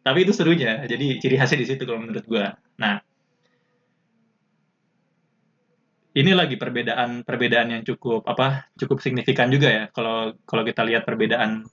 Tapi 0.00 0.18
itu 0.24 0.32
serunya. 0.32 0.80
Jadi 0.88 1.20
ciri 1.20 1.36
khasnya 1.36 1.60
di 1.60 1.68
situ 1.68 1.82
kalau 1.84 2.00
menurut 2.00 2.24
gue. 2.24 2.44
Nah, 2.80 2.96
ini 6.16 6.32
lagi 6.34 6.58
perbedaan 6.58 7.22
perbedaan 7.22 7.68
yang 7.70 7.82
cukup 7.86 8.26
apa 8.26 8.66
cukup 8.74 8.98
signifikan 8.98 9.46
juga 9.46 9.70
ya 9.70 9.84
kalau 9.94 10.34
kalau 10.42 10.66
kita 10.66 10.82
lihat 10.82 11.06
perbedaan 11.06 11.70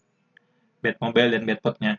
Batmobile 0.78 1.34
dan 1.34 1.44
Batpodnya. 1.50 1.94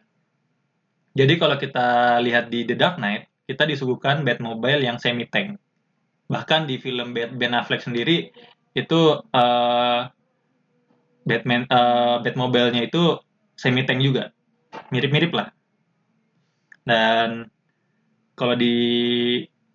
Jadi 1.18 1.34
kalau 1.34 1.58
kita 1.58 2.18
lihat 2.22 2.46
di 2.46 2.62
The 2.62 2.78
Dark 2.78 3.02
Knight, 3.02 3.26
kita 3.50 3.66
disuguhkan 3.66 4.22
Batmobile 4.22 4.86
yang 4.86 5.02
semi 5.02 5.26
tank. 5.26 5.58
Bahkan 6.30 6.70
di 6.70 6.78
film 6.78 7.10
Ben 7.10 7.52
Affleck 7.58 7.82
sendiri 7.82 8.30
itu 8.78 9.00
uh, 9.18 10.00
Batman 11.26 11.66
uh, 11.66 12.22
Batmobile-nya 12.22 12.86
itu 12.86 13.18
semi 13.58 13.82
tank 13.82 13.98
juga. 13.98 14.30
Mirip-mirip 14.94 15.34
lah. 15.34 15.50
Dan 16.88 17.52
kalau 18.32 18.56
di 18.56 18.74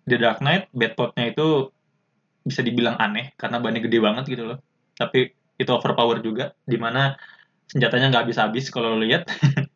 The 0.02 0.16
Dark 0.18 0.42
Knight, 0.42 0.74
Batpodnya 0.74 1.30
itu 1.30 1.70
bisa 2.44 2.60
dibilang 2.60 2.98
aneh 2.98 3.32
karena 3.40 3.62
bannya 3.62 3.80
gede 3.86 3.98
banget 4.02 4.24
gitu 4.26 4.44
loh. 4.50 4.58
Tapi 4.98 5.30
itu 5.54 5.70
overpower 5.70 6.18
juga 6.20 6.52
di 6.66 6.74
mana 6.74 7.14
senjatanya 7.70 8.10
nggak 8.10 8.22
habis-habis 8.28 8.68
kalau 8.74 8.98
lo 8.98 9.06
lihat. 9.06 9.30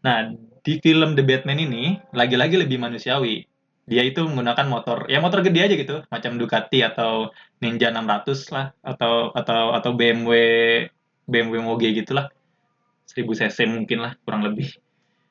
Nah 0.00 0.32
di 0.64 0.80
film 0.80 1.12
The 1.12 1.20
Batman 1.20 1.60
ini 1.60 2.00
lagi-lagi 2.16 2.56
lebih 2.56 2.80
manusiawi. 2.80 3.44
Dia 3.84 4.00
itu 4.00 4.24
menggunakan 4.24 4.64
motor 4.64 5.04
ya 5.12 5.20
motor 5.20 5.44
gede 5.44 5.60
aja 5.60 5.76
gitu 5.76 6.00
macam 6.08 6.40
Ducati 6.40 6.80
atau 6.80 7.28
Ninja 7.60 7.92
600 7.92 8.48
lah 8.56 8.72
atau 8.80 9.28
atau 9.36 9.76
atau 9.76 9.90
BMW 9.92 10.32
BMW 11.28 11.60
Moge 11.60 11.92
gitulah. 11.92 12.32
1000 13.12 13.28
cc 13.28 13.68
mungkin 13.68 14.00
lah 14.00 14.16
kurang 14.24 14.40
lebih 14.40 14.72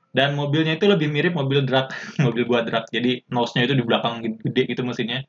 dan 0.09 0.33
mobilnya 0.33 0.73
itu 0.73 0.89
lebih 0.89 1.09
mirip 1.13 1.37
mobil 1.37 1.61
drag 1.61 1.93
mobil 2.25 2.43
buat 2.49 2.65
drag. 2.65 2.89
Jadi 2.89 3.29
nose-nya 3.29 3.69
itu 3.69 3.77
di 3.77 3.85
belakang 3.85 4.21
gede 4.21 4.63
gitu 4.65 4.81
mesinnya. 4.81 5.25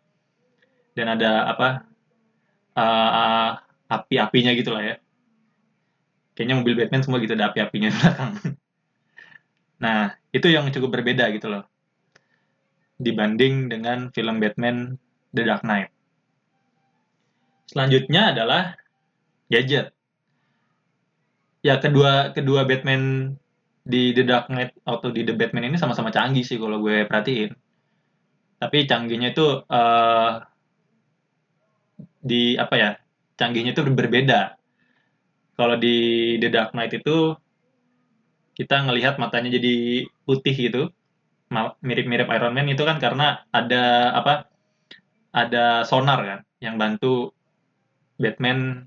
Dan 0.97 1.07
ada 1.17 1.47
apa 1.53 1.69
uh, 2.75 3.51
api-apinya 3.91 4.53
gitu 4.57 4.73
lah 4.73 4.83
ya. 4.83 4.97
Kayaknya 6.35 6.57
mobil 6.57 6.75
Batman 6.79 7.03
semua 7.05 7.19
gitu 7.21 7.37
ada 7.37 7.53
api-apinya 7.53 7.89
di 7.93 7.99
belakang. 7.99 8.33
Nah 9.81 10.13
itu 10.29 10.45
yang 10.53 10.69
cukup 10.69 11.01
berbeda 11.01 11.33
gitu 11.33 11.49
loh. 11.49 11.65
Dibanding 13.01 13.73
dengan 13.73 14.13
film 14.13 14.37
Batman 14.37 15.01
The 15.33 15.41
Dark 15.41 15.65
Knight. 15.65 15.89
Selanjutnya 17.65 18.37
adalah 18.37 18.77
gadget. 19.49 19.97
Ya 21.65 21.81
kedua 21.81 22.37
kedua 22.37 22.69
Batman 22.69 23.40
di 23.81 24.13
The 24.13 24.25
Dark 24.25 24.47
Knight 24.53 24.77
atau 24.85 25.09
di 25.09 25.25
The 25.25 25.35
Batman 25.35 25.73
ini 25.73 25.77
sama-sama 25.81 26.13
canggih 26.13 26.45
sih 26.45 26.61
kalau 26.61 26.79
gue 26.85 27.09
perhatiin 27.09 27.51
tapi 28.61 28.85
canggihnya 28.85 29.33
itu 29.33 29.65
uh, 29.65 30.33
di 32.21 32.61
apa 32.61 32.75
ya 32.77 32.91
canggihnya 33.41 33.73
itu 33.73 33.81
berbeda. 33.89 34.61
Kalau 35.57 35.81
di 35.81 35.97
The 36.37 36.49
Dark 36.53 36.77
Knight 36.77 36.93
itu 36.93 37.33
kita 38.53 38.85
ngelihat 38.85 39.17
matanya 39.17 39.57
jadi 39.57 40.05
putih 40.29 40.53
gitu, 40.53 40.93
mirip-mirip 41.81 42.29
Iron 42.29 42.53
Man 42.53 42.69
itu 42.69 42.85
kan 42.85 43.01
karena 43.01 43.49
ada 43.49 44.13
apa? 44.13 44.45
Ada 45.33 45.89
sonar 45.89 46.21
kan 46.21 46.41
yang 46.61 46.77
bantu 46.77 47.33
Batman 48.21 48.85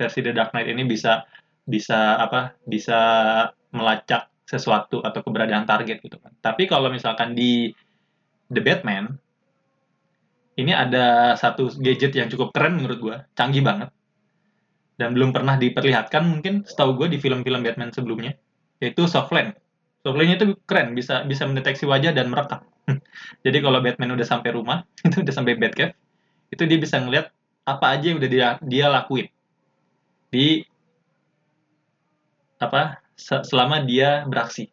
versi 0.00 0.24
The 0.24 0.32
Dark 0.32 0.56
Knight 0.56 0.72
ini 0.72 0.88
bisa 0.88 1.28
bisa 1.68 2.16
apa? 2.16 2.56
Bisa 2.64 3.00
melacak 3.74 4.30
sesuatu 4.48 5.04
atau 5.04 5.20
keberadaan 5.20 5.68
target 5.68 6.00
gitu 6.00 6.16
kan. 6.16 6.32
Tapi 6.40 6.64
kalau 6.64 6.88
misalkan 6.88 7.36
di 7.36 7.68
The 8.48 8.64
Batman 8.64 9.12
ini 10.58 10.72
ada 10.74 11.36
satu 11.38 11.70
gadget 11.78 12.16
yang 12.16 12.26
cukup 12.32 12.50
keren 12.50 12.80
menurut 12.80 12.98
gue, 12.98 13.16
canggih 13.38 13.62
banget. 13.62 13.92
Dan 14.98 15.14
belum 15.14 15.30
pernah 15.30 15.54
diperlihatkan 15.54 16.26
mungkin 16.26 16.66
setahu 16.66 16.98
gue 16.98 17.14
di 17.14 17.18
film-film 17.22 17.62
Batman 17.62 17.94
sebelumnya, 17.94 18.34
yaitu 18.82 19.06
softland. 19.06 19.54
Softlandnya 20.02 20.42
itu 20.42 20.58
keren, 20.66 20.98
bisa 20.98 21.22
bisa 21.22 21.46
mendeteksi 21.46 21.86
wajah 21.86 22.10
dan 22.10 22.26
merekam. 22.26 22.66
Jadi 23.46 23.58
kalau 23.62 23.78
Batman 23.78 24.18
udah 24.18 24.26
sampai 24.26 24.50
rumah, 24.50 24.82
itu 25.06 25.22
udah 25.22 25.34
sampai 25.34 25.54
Batcave, 25.54 25.94
itu 26.50 26.62
dia 26.66 26.78
bisa 26.80 26.98
ngeliat 26.98 27.30
apa 27.68 27.86
aja 27.94 28.04
yang 28.10 28.18
udah 28.18 28.30
dia 28.32 28.46
dia 28.64 28.86
lakuin 28.88 29.28
di 30.32 30.64
apa 32.56 32.96
selama 33.18 33.82
dia 33.82 34.24
beraksi. 34.24 34.70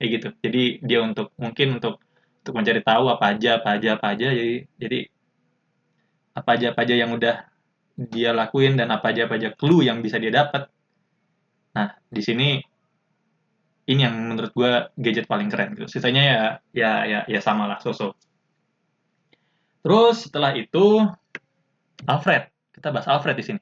Kayak 0.00 0.10
gitu. 0.16 0.28
Jadi 0.42 0.64
dia 0.82 0.98
untuk 1.04 1.36
mungkin 1.36 1.78
untuk 1.78 2.00
untuk 2.42 2.54
mencari 2.56 2.80
tahu 2.80 3.04
apa 3.12 3.36
aja 3.36 3.60
apa 3.60 3.68
aja 3.76 3.88
apa 4.00 4.06
aja. 4.16 4.28
Jadi 4.32 4.56
jadi 4.80 4.98
apa 6.34 6.50
aja 6.56 6.66
apa 6.72 6.80
aja 6.86 6.94
yang 6.96 7.10
udah 7.12 7.36
dia 7.98 8.30
lakuin 8.30 8.78
dan 8.78 8.88
apa 8.94 9.10
aja 9.10 9.26
apa 9.26 9.34
aja 9.36 9.50
clue 9.58 9.82
yang 9.82 9.98
bisa 9.98 10.22
dia 10.22 10.30
dapat 10.30 10.70
nah 11.74 11.98
di 12.06 12.22
sini 12.22 12.62
ini 13.90 14.00
yang 14.06 14.14
menurut 14.14 14.54
gue 14.54 14.72
gadget 14.94 15.26
paling 15.26 15.50
keren 15.50 15.74
gitu 15.74 15.90
sisanya 15.90 16.22
ya 16.22 16.42
ya 16.70 16.92
ya 17.04 17.20
ya 17.26 17.40
sama 17.42 17.66
lah 17.66 17.82
sosok 17.82 18.14
terus 19.82 20.30
setelah 20.30 20.54
itu 20.54 21.02
Alfred. 22.06 22.46
Kita 22.70 22.94
bahas 22.94 23.10
Alfred 23.10 23.34
di 23.34 23.44
sini 23.44 23.60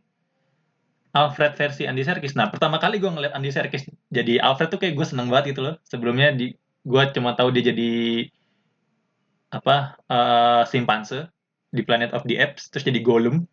Alfred 1.16 1.56
versi 1.56 1.88
Andy 1.88 2.04
Serkis. 2.04 2.36
Nah, 2.36 2.52
pertama 2.52 2.76
kali 2.76 3.00
gue 3.00 3.08
ngeliat 3.08 3.32
Andy 3.32 3.48
Serkis 3.48 3.88
jadi 4.12 4.36
Alfred 4.44 4.68
tuh 4.68 4.76
kayak 4.76 5.00
gue 5.00 5.06
seneng 5.08 5.32
banget 5.32 5.56
gitu 5.56 5.64
loh. 5.64 5.80
Sebelumnya 5.88 6.36
di 6.36 6.52
gue 6.84 7.02
cuma 7.16 7.32
tahu 7.32 7.48
dia 7.56 7.72
jadi 7.72 8.28
apa 9.48 9.96
uh, 10.12 10.62
simpanse 10.68 11.32
di 11.72 11.80
Planet 11.80 12.12
of 12.12 12.28
the 12.28 12.36
Apes, 12.36 12.68
terus 12.68 12.84
jadi 12.84 13.00
Gollum, 13.00 13.48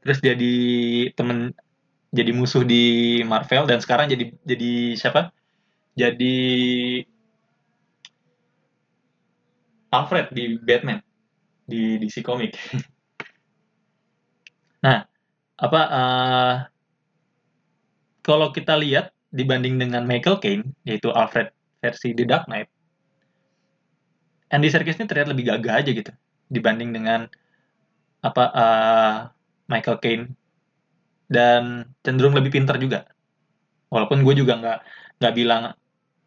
terus 0.00 0.24
jadi 0.24 0.54
temen 1.12 1.52
jadi 2.12 2.32
musuh 2.32 2.64
di 2.64 3.20
Marvel 3.24 3.68
dan 3.68 3.84
sekarang 3.84 4.08
jadi 4.08 4.32
jadi 4.48 4.72
siapa? 4.96 5.28
Jadi 5.92 6.36
Alfred 9.92 10.32
di 10.32 10.56
Batman 10.56 11.04
di 11.68 12.00
DC 12.00 12.24
Comic. 12.24 12.56
nah, 14.84 15.04
apa 15.62 15.80
uh, 15.86 16.54
kalau 18.26 18.50
kita 18.50 18.74
lihat 18.74 19.14
dibanding 19.30 19.78
dengan 19.78 20.02
Michael 20.02 20.42
Caine 20.42 20.74
yaitu 20.82 21.08
Alfred 21.14 21.54
versi 21.78 22.12
The 22.12 22.26
Dark 22.26 22.50
Knight 22.50 22.68
Andy 24.52 24.68
Serkis 24.68 25.00
ini 25.00 25.08
terlihat 25.08 25.32
lebih 25.32 25.48
gagah 25.48 25.80
aja 25.80 25.90
gitu 25.94 26.12
dibanding 26.52 26.92
dengan 26.92 27.24
apa 28.20 28.44
uh, 28.52 29.16
Michael 29.72 29.98
Caine. 30.04 30.26
Dan 31.32 31.88
cenderung 32.04 32.36
lebih 32.36 32.52
pintar 32.52 32.76
juga. 32.76 33.08
Walaupun 33.88 34.20
gue 34.20 34.44
juga 34.44 34.60
nggak 34.60 34.78
nggak 35.16 35.34
bilang 35.34 35.72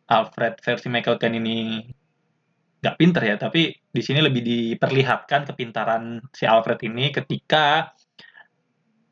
Alfred 0.09 0.57
versi 0.65 0.87
Michael 0.89 1.21
Caine 1.21 1.37
ini 1.37 1.57
nggak 2.81 2.97
pinter 3.01 3.21
ya 3.25 3.33
tapi 3.41 3.73
di 3.73 4.01
sini 4.05 4.21
lebih 4.21 4.45
diperlihatkan 4.45 5.49
kepintaran 5.49 6.21
si 6.29 6.45
Alfred 6.45 6.77
ini 6.85 7.09
ketika 7.09 7.94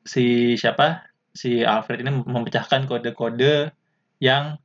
si 0.04 0.56
siapa 0.60 1.08
si 1.34 1.66
Alfred 1.66 2.06
ini 2.06 2.12
memecahkan 2.24 2.86
kode-kode 2.86 3.74
yang 4.22 4.56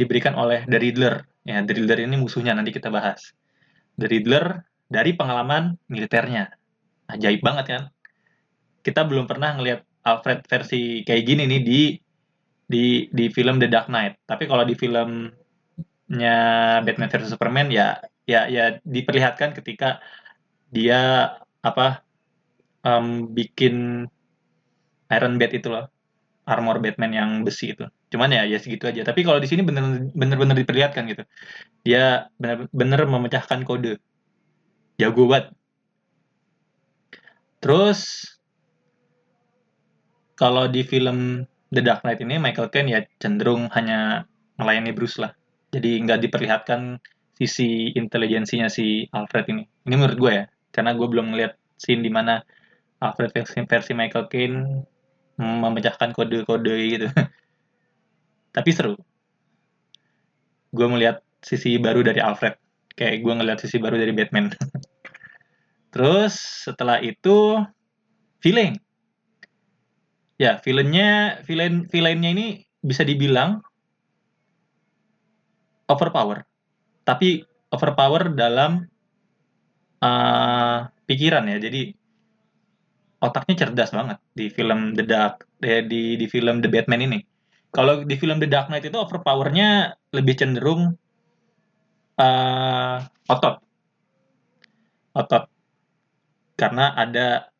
diberikan 0.00 0.34
oleh 0.34 0.64
The 0.64 0.78
Riddler. 0.80 1.24
Ya, 1.46 1.62
The 1.62 1.72
Riddler 1.76 2.00
ini 2.02 2.16
musuhnya 2.18 2.56
nanti 2.56 2.72
kita 2.72 2.88
bahas. 2.88 3.36
The 4.00 4.08
Riddler 4.08 4.64
dari 4.88 5.14
pengalaman 5.14 5.76
militernya. 5.90 6.52
Ajaib 7.06 7.40
banget 7.44 7.66
kan? 7.68 7.82
Kita 8.82 9.06
belum 9.06 9.26
pernah 9.26 9.54
ngelihat 9.54 9.82
Alfred 10.06 10.46
versi 10.46 11.02
kayak 11.02 11.22
gini 11.26 11.42
nih 11.46 11.62
di 11.62 11.80
di 12.66 12.84
di 13.10 13.24
film 13.30 13.58
The 13.62 13.68
Dark 13.70 13.86
Knight. 13.90 14.22
Tapi 14.26 14.46
kalau 14.46 14.66
di 14.66 14.74
filmnya 14.74 16.36
Batman 16.82 17.10
versus 17.10 17.30
Superman 17.34 17.70
ya 17.70 17.98
ya 18.26 18.50
ya 18.50 18.78
diperlihatkan 18.82 19.54
ketika 19.54 20.02
dia 20.70 21.30
apa 21.62 22.02
um, 22.82 23.30
bikin 23.30 24.06
Iron 25.12 25.38
Bat 25.38 25.52
itu 25.54 25.68
loh. 25.70 25.86
Armor 26.46 26.78
Batman 26.78 27.10
yang 27.10 27.30
besi 27.42 27.74
itu. 27.74 27.90
Cuman 28.06 28.30
ya 28.30 28.46
ya 28.46 28.62
segitu 28.62 28.86
aja. 28.86 29.02
Tapi 29.02 29.26
kalau 29.26 29.42
di 29.42 29.50
sini 29.50 29.66
bener 29.66 30.14
bener 30.14 30.54
diperlihatkan 30.54 31.02
gitu. 31.10 31.26
Dia 31.82 32.30
bener 32.38 32.70
bener 32.70 33.02
memecahkan 33.02 33.66
kode. 33.66 33.98
Jago 34.96 35.26
banget. 35.26 35.50
Terus 37.58 38.30
kalau 40.38 40.70
di 40.70 40.86
film 40.86 41.50
The 41.74 41.82
Dark 41.82 42.06
Knight 42.06 42.22
ini 42.22 42.38
Michael 42.38 42.70
Caine 42.70 42.88
ya 42.94 43.00
cenderung 43.18 43.66
hanya 43.74 44.30
melayani 44.54 44.94
Bruce 44.94 45.18
lah. 45.18 45.34
Jadi 45.74 45.98
nggak 46.06 46.30
diperlihatkan 46.30 47.02
sisi 47.34 47.90
intelijensinya 47.90 48.70
si 48.70 49.10
Alfred 49.10 49.50
ini. 49.50 49.66
Ini 49.82 49.94
menurut 49.98 50.16
gue 50.16 50.32
ya. 50.32 50.44
Karena 50.70 50.94
gue 50.94 51.10
belum 51.10 51.34
ngeliat 51.34 51.58
scene 51.74 52.06
di 52.06 52.12
mana 52.12 52.38
Alfred 53.02 53.34
versi, 53.34 53.58
versi 53.66 53.92
Michael 53.98 54.30
Caine 54.30 54.58
memecahkan 55.36 56.16
kode-kode 56.16 56.76
gitu. 56.96 57.06
Tapi 58.56 58.70
seru. 58.72 58.96
Gue 60.72 60.86
melihat 60.88 61.20
sisi 61.44 61.76
baru 61.76 62.00
dari 62.04 62.20
Alfred. 62.20 62.56
Kayak 62.96 63.20
gue 63.20 63.32
ngeliat 63.36 63.58
sisi 63.60 63.76
baru 63.76 64.00
dari 64.00 64.12
Batman. 64.16 64.52
Terus 65.92 66.34
setelah 66.64 67.00
itu 67.00 67.60
villain. 68.40 68.76
Ya, 70.36 70.60
villainnya, 70.60 71.40
villain, 71.48 71.88
villainnya 71.88 72.30
ini 72.36 72.46
bisa 72.84 73.00
dibilang 73.04 73.64
overpower. 75.88 76.44
Tapi 77.08 77.40
overpower 77.72 78.36
dalam 78.36 78.84
uh, 80.04 80.78
pikiran 81.08 81.48
ya. 81.48 81.56
Jadi 81.56 82.05
otaknya 83.20 83.66
cerdas 83.66 83.90
banget 83.92 84.18
di 84.36 84.52
film 84.52 84.92
The 84.92 85.04
Dark 85.04 85.48
eh, 85.64 85.84
di 85.84 86.20
di 86.20 86.26
film 86.28 86.60
The 86.60 86.68
Batman 86.68 87.02
ini. 87.04 87.18
Kalau 87.72 88.04
di 88.04 88.16
film 88.16 88.40
The 88.40 88.48
Dark 88.48 88.72
Knight 88.72 88.88
itu 88.88 88.96
overpowernya 88.96 90.00
lebih 90.16 90.34
cenderung 90.40 90.96
uh, 92.16 92.98
otot, 93.28 93.60
otot, 95.12 95.44
karena 96.56 96.96
ada 96.96 97.52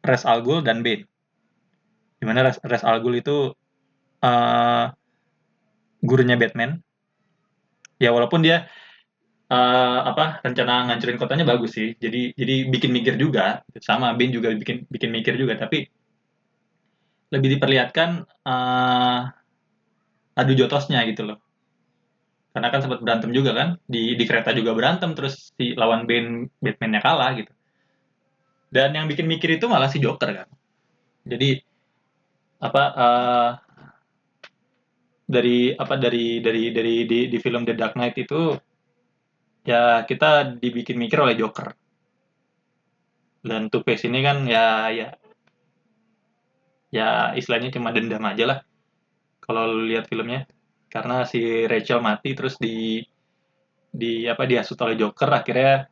Res 0.00 0.24
Al 0.24 0.40
Ghul 0.40 0.64
dan 0.64 0.80
Bane. 0.80 1.04
Di 2.20 2.24
mana 2.24 2.48
Res, 2.48 2.56
Res 2.64 2.84
Al 2.84 3.04
Ghul 3.04 3.20
itu 3.20 3.52
uh, 4.24 4.84
gurunya 6.00 6.40
Batman. 6.40 6.80
Ya 8.00 8.16
walaupun 8.16 8.40
dia 8.40 8.64
uh, 9.50 9.98
apa 10.06 10.40
rencana 10.46 10.86
ngancurin 10.88 11.18
kotanya 11.18 11.44
bagus 11.44 11.74
sih. 11.76 11.98
Jadi 11.98 12.32
jadi 12.38 12.70
bikin 12.70 12.90
mikir 12.94 13.14
juga. 13.18 13.66
Sama 13.82 14.14
Ben 14.14 14.30
juga 14.30 14.54
bikin 14.54 14.86
bikin 14.86 15.10
mikir 15.10 15.34
juga. 15.36 15.58
Tapi 15.58 15.84
lebih 17.30 17.58
diperlihatkan 17.58 18.26
uh, 18.46 19.20
adu 20.38 20.52
jotosnya 20.54 21.02
gitu 21.10 21.26
loh. 21.26 21.38
Karena 22.50 22.74
kan 22.74 22.82
sempat 22.82 22.98
berantem 23.02 23.30
juga 23.30 23.54
kan 23.54 23.68
di 23.86 24.18
di 24.18 24.24
kereta 24.26 24.50
juga 24.50 24.74
berantem 24.74 25.14
terus 25.14 25.54
si 25.54 25.74
lawan 25.74 26.06
Ben 26.06 26.46
Batman-nya 26.58 27.00
kalah 27.02 27.30
gitu. 27.38 27.52
Dan 28.70 28.94
yang 28.94 29.10
bikin 29.10 29.26
mikir 29.26 29.58
itu 29.58 29.66
malah 29.66 29.90
si 29.90 29.98
Joker 29.98 30.30
kan. 30.30 30.48
Jadi 31.26 31.58
apa 32.60 32.82
uh, 32.94 33.50
dari 35.30 35.70
apa 35.78 35.94
dari 35.94 36.42
dari 36.42 36.74
dari 36.74 36.94
di, 37.06 37.18
di 37.30 37.38
film 37.38 37.62
The 37.62 37.74
Dark 37.78 37.94
Knight 37.94 38.18
itu 38.18 38.58
ya 39.64 40.04
kita 40.08 40.56
dibikin 40.60 40.96
mikir 40.96 41.20
oleh 41.20 41.36
Joker. 41.36 41.72
Dan 43.40 43.72
Two 43.72 43.80
Face 43.80 44.04
ini 44.04 44.20
kan 44.20 44.44
ya 44.44 44.92
ya 44.92 45.08
ya 46.92 47.32
istilahnya 47.32 47.72
cuma 47.72 47.94
dendam 47.94 48.20
aja 48.26 48.44
lah 48.44 48.58
kalau 49.40 49.80
lihat 49.86 50.10
filmnya 50.10 50.44
karena 50.90 51.22
si 51.24 51.64
Rachel 51.70 52.02
mati 52.02 52.34
terus 52.34 52.58
di 52.58 53.00
di 53.90 54.26
apa 54.26 54.46
diasut 54.46 54.76
oleh 54.82 54.98
Joker 54.98 55.30
akhirnya 55.30 55.86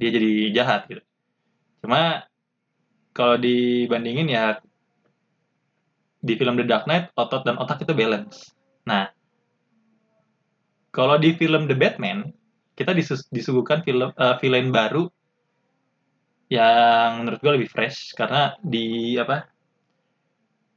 dia 0.00 0.10
jadi 0.10 0.32
jahat 0.52 0.80
gitu. 0.88 1.02
Cuma 1.84 2.26
kalau 3.12 3.36
dibandingin 3.38 4.28
ya 4.30 4.58
di 6.18 6.34
film 6.34 6.58
The 6.58 6.66
Dark 6.66 6.84
Knight 6.86 7.14
otot 7.14 7.46
dan 7.46 7.56
otak 7.58 7.82
itu 7.82 7.94
balance. 7.94 8.50
Nah, 8.86 9.10
kalau 10.90 11.16
di 11.20 11.34
film 11.38 11.70
The 11.70 11.76
Batman 11.78 12.30
kita 12.78 12.94
disuguhkan 13.34 13.82
film 13.82 14.14
uh, 14.14 14.38
villain 14.38 14.70
baru 14.70 15.10
yang 16.46 17.26
menurut 17.26 17.42
gue 17.42 17.52
lebih 17.58 17.68
fresh 17.68 18.14
karena 18.14 18.54
di 18.62 19.18
apa 19.18 19.50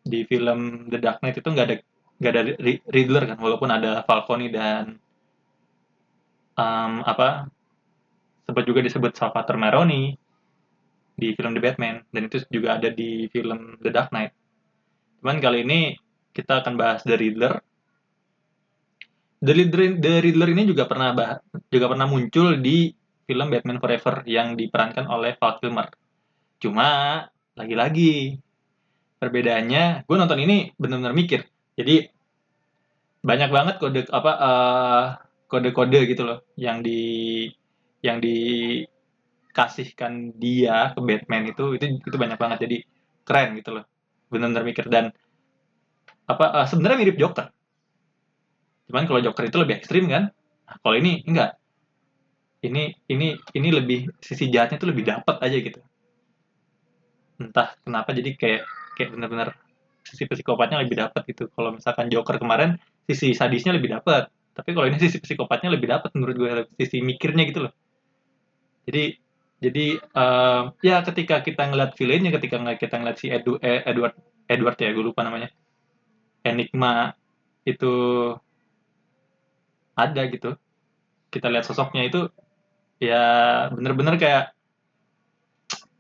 di 0.02 0.26
film 0.26 0.90
The 0.90 0.98
Dark 0.98 1.22
Knight 1.22 1.38
itu 1.38 1.46
nggak 1.48 1.66
ada 1.70 1.78
nggak 2.18 2.32
ada 2.34 2.42
Riddler 2.90 3.24
kan 3.30 3.38
walaupun 3.38 3.70
ada 3.70 4.02
Falcone 4.04 4.50
dan 4.50 4.98
um, 6.58 7.06
apa 7.06 7.48
sempat 8.50 8.66
juga 8.66 8.82
disebut 8.82 9.14
Salvatore 9.14 9.62
Maroni 9.62 10.18
di 11.16 11.38
film 11.38 11.54
The 11.54 11.62
Batman 11.62 12.02
dan 12.10 12.22
itu 12.28 12.42
juga 12.50 12.82
ada 12.82 12.90
di 12.90 13.30
film 13.30 13.78
The 13.78 13.94
Dark 13.94 14.10
Knight. 14.10 14.34
Cuman 15.22 15.38
kali 15.38 15.64
ini 15.64 15.94
kita 16.34 16.66
akan 16.66 16.76
bahas 16.76 17.06
The 17.06 17.14
Riddler 17.14 17.62
The 19.42 19.54
Riddler, 19.58 19.98
The 19.98 20.14
Riddler 20.22 20.50
ini 20.54 20.70
juga 20.70 20.86
pernah 20.86 21.18
bah, 21.18 21.42
juga 21.74 21.90
pernah 21.90 22.06
muncul 22.06 22.62
di 22.62 22.94
film 23.26 23.50
Batman 23.50 23.82
Forever 23.82 24.22
yang 24.30 24.54
diperankan 24.54 25.10
oleh 25.10 25.34
Val 25.42 25.58
Kilmer. 25.58 25.90
Cuma 26.62 27.26
lagi-lagi 27.58 28.38
perbedaannya, 29.18 30.06
gue 30.06 30.18
nonton 30.18 30.40
ini 30.46 30.70
benar-benar 30.78 31.18
mikir. 31.18 31.42
Jadi 31.74 32.22
banyak 33.22 33.54
banget 33.54 33.78
kode 33.78 34.10
apa 34.10 34.32
uh, 34.42 35.14
kode-kode 35.46 36.10
gitu 36.10 36.26
loh 36.26 36.42
yang 36.58 36.82
di 36.82 37.46
yang 38.02 38.18
dikasihkan 38.18 40.34
dia 40.42 40.90
ke 40.98 41.02
Batman 41.06 41.54
itu 41.54 41.78
itu 41.78 42.02
itu 42.02 42.18
banyak 42.18 42.42
banget 42.42 42.66
jadi 42.66 42.82
keren 43.22 43.62
gitu 43.62 43.78
loh 43.78 43.86
benar-benar 44.34 44.66
mikir 44.66 44.90
dan 44.90 45.14
apa 46.26 46.46
uh, 46.50 46.66
sebenarnya 46.66 46.98
mirip 46.98 47.22
Joker 47.22 47.54
cuman 48.92 49.08
kalau 49.08 49.24
Joker 49.24 49.48
itu 49.48 49.58
lebih 49.58 49.80
ekstrim 49.80 50.12
kan? 50.12 50.30
Nah, 50.68 50.76
kalau 50.84 50.96
ini 51.00 51.24
enggak. 51.24 51.56
Ini 52.62 52.94
ini 53.10 53.34
ini 53.58 53.70
lebih 53.74 54.12
sisi 54.22 54.52
jahatnya 54.52 54.78
tuh 54.78 54.92
lebih 54.92 55.08
dapat 55.08 55.40
aja 55.42 55.58
gitu. 55.58 55.80
Entah 57.40 57.74
kenapa 57.82 58.14
jadi 58.14 58.38
kayak 58.38 58.62
kayak 59.00 59.10
benar-benar 59.18 59.58
sisi 60.06 60.30
psikopatnya 60.30 60.84
lebih 60.84 61.02
dapat 61.02 61.26
gitu. 61.26 61.50
Kalau 61.50 61.74
misalkan 61.74 62.12
Joker 62.12 62.38
kemarin 62.38 62.78
sisi 63.10 63.34
sadisnya 63.34 63.74
lebih 63.74 63.98
dapat 63.98 64.30
tapi 64.52 64.76
kalau 64.76 64.88
ini 64.88 65.00
sisi 65.00 65.18
psikopatnya 65.24 65.72
lebih 65.72 65.88
dapat 65.88 66.12
menurut 66.16 66.36
gue 66.36 66.52
sisi 66.76 67.00
mikirnya 67.00 67.48
gitu 67.48 67.66
loh. 67.68 67.74
Jadi 68.84 69.16
jadi 69.62 69.86
uh, 70.18 70.74
ya 70.82 71.06
ketika 71.06 71.40
kita 71.46 71.70
ngeliat 71.70 71.96
villainnya 71.96 72.34
ketika 72.36 72.60
kita 72.76 72.96
ngeliat 72.98 73.18
si 73.22 73.30
Edu, 73.30 73.62
eh, 73.62 73.86
Edward 73.86 74.18
Edward 74.50 74.78
ya 74.82 74.92
gue 74.92 75.06
lupa 75.06 75.24
namanya. 75.24 75.48
Enigma 76.42 77.14
itu 77.64 77.94
ada 79.96 80.22
gitu. 80.28 80.56
Kita 81.32 81.48
lihat 81.48 81.66
sosoknya 81.68 82.08
itu 82.08 82.28
ya 83.02 83.24
bener-bener 83.74 84.16
kayak 84.20 84.54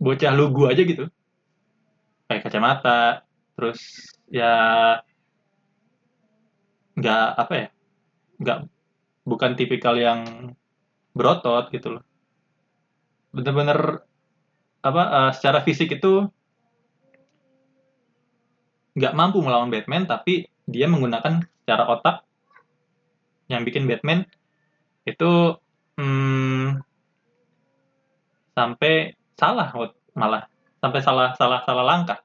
bocah 0.01 0.33
lugu 0.33 0.67
aja 0.67 0.81
gitu. 0.83 1.07
Kayak 2.27 2.41
kacamata 2.47 3.25
terus 3.55 3.79
ya 4.31 4.53
nggak 6.95 7.27
apa 7.37 7.53
ya 7.55 7.67
nggak 8.41 8.59
bukan 9.27 9.51
tipikal 9.55 9.95
yang 9.95 10.51
berotot 11.15 11.69
gitu 11.71 11.99
loh. 11.99 12.03
Bener-bener 13.31 14.03
apa 14.81 15.03
uh, 15.05 15.31
secara 15.31 15.61
fisik 15.61 15.93
itu 15.93 16.25
nggak 18.97 19.15
mampu 19.15 19.39
melawan 19.39 19.71
Batman 19.71 20.03
tapi 20.03 20.49
dia 20.67 20.89
menggunakan 20.89 21.45
secara 21.63 21.87
otak 21.87 22.15
yang 23.51 23.63
bikin 23.67 23.85
Batman 23.85 24.23
itu 25.03 25.57
hmm, 25.97 26.81
sampai 28.55 29.13
salah 29.35 29.69
malah. 30.15 30.45
Sampai 30.81 30.99
salah 31.05 31.37
salah 31.37 31.61
salah 31.61 31.85
langkah. 31.85 32.19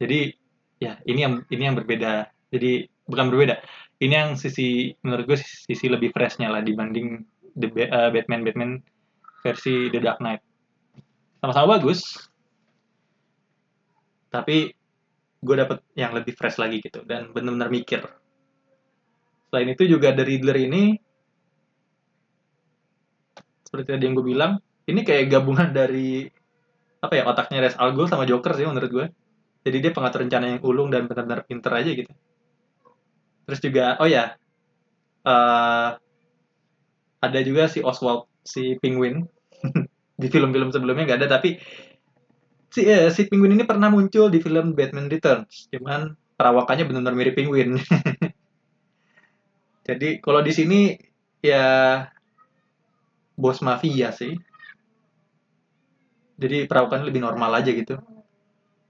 Jadi 0.00 0.32
ya 0.80 0.96
ini 1.04 1.20
yang 1.20 1.34
ini 1.52 1.62
yang 1.68 1.76
berbeda. 1.76 2.28
Jadi 2.48 2.88
bukan 3.04 3.28
berbeda. 3.28 3.60
Ini 4.00 4.14
yang 4.14 4.30
sisi 4.34 4.96
menurut 5.04 5.28
gue 5.28 5.38
sisi 5.40 5.86
lebih 5.92 6.10
freshnya 6.10 6.48
lah 6.48 6.64
dibanding 6.64 7.20
the 7.56 7.68
uh, 7.88 8.08
Batman 8.10 8.42
Batman 8.42 8.70
versi 9.44 9.92
The 9.92 10.00
Dark 10.00 10.24
Knight. 10.24 10.40
Sama-sama 11.44 11.76
bagus. 11.76 12.00
Tapi 14.32 14.72
gue 15.44 15.56
dapet 15.60 15.84
yang 15.94 16.16
lebih 16.16 16.32
fresh 16.32 16.56
lagi 16.56 16.80
gitu. 16.80 17.04
Dan 17.04 17.30
benar-benar 17.36 17.68
mikir 17.68 18.00
selain 19.54 19.70
itu 19.70 19.86
juga 19.86 20.10
dari 20.10 20.34
Riddler 20.34 20.58
ini 20.66 20.98
seperti 23.62 23.94
tadi 23.94 24.02
yang 24.10 24.18
gue 24.18 24.26
bilang 24.26 24.58
ini 24.90 25.06
kayak 25.06 25.30
gabungan 25.30 25.70
dari 25.70 26.26
apa 26.98 27.14
ya 27.14 27.22
otaknya 27.30 27.62
Res 27.62 27.78
Al 27.78 27.94
Ghul 27.94 28.10
sama 28.10 28.26
Joker 28.26 28.50
sih 28.58 28.66
menurut 28.66 28.90
gue 28.90 29.06
jadi 29.62 29.78
dia 29.78 29.92
pengatur 29.94 30.26
rencana 30.26 30.58
yang 30.58 30.60
ulung 30.66 30.90
dan 30.90 31.06
benar-benar 31.06 31.46
pinter 31.46 31.70
aja 31.70 31.88
gitu. 31.94 32.10
Terus 33.46 33.60
juga 33.62 33.94
oh 34.02 34.10
ya 34.10 34.34
uh, 35.22 35.96
ada 37.22 37.38
juga 37.46 37.70
si 37.70 37.78
Oswald 37.78 38.26
si 38.42 38.74
Penguin. 38.82 39.22
Di 40.20 40.30
film-film 40.30 40.70
sebelumnya 40.70 41.14
nggak 41.14 41.20
ada 41.22 41.38
tapi 41.38 41.62
si 42.74 42.90
uh, 42.90 43.06
si 43.08 43.30
Penguin 43.30 43.54
ini 43.54 43.64
pernah 43.66 43.86
muncul 43.86 44.30
di 44.30 44.38
film 44.42 44.74
Batman 44.74 45.06
Returns. 45.06 45.70
Cuman 45.70 46.12
perawakannya 46.34 46.84
benar-benar 46.90 47.14
mirip 47.14 47.34
Penguin 47.38 47.78
jadi 49.84 50.18
kalau 50.24 50.40
di 50.40 50.52
sini 50.56 50.96
ya 51.44 51.64
bos 53.36 53.60
mafia 53.60 54.10
sih. 54.16 54.32
Jadi 56.34 56.66
perawakannya 56.66 57.06
lebih 57.06 57.22
normal 57.22 57.62
aja 57.62 57.70
gitu. 57.70 58.00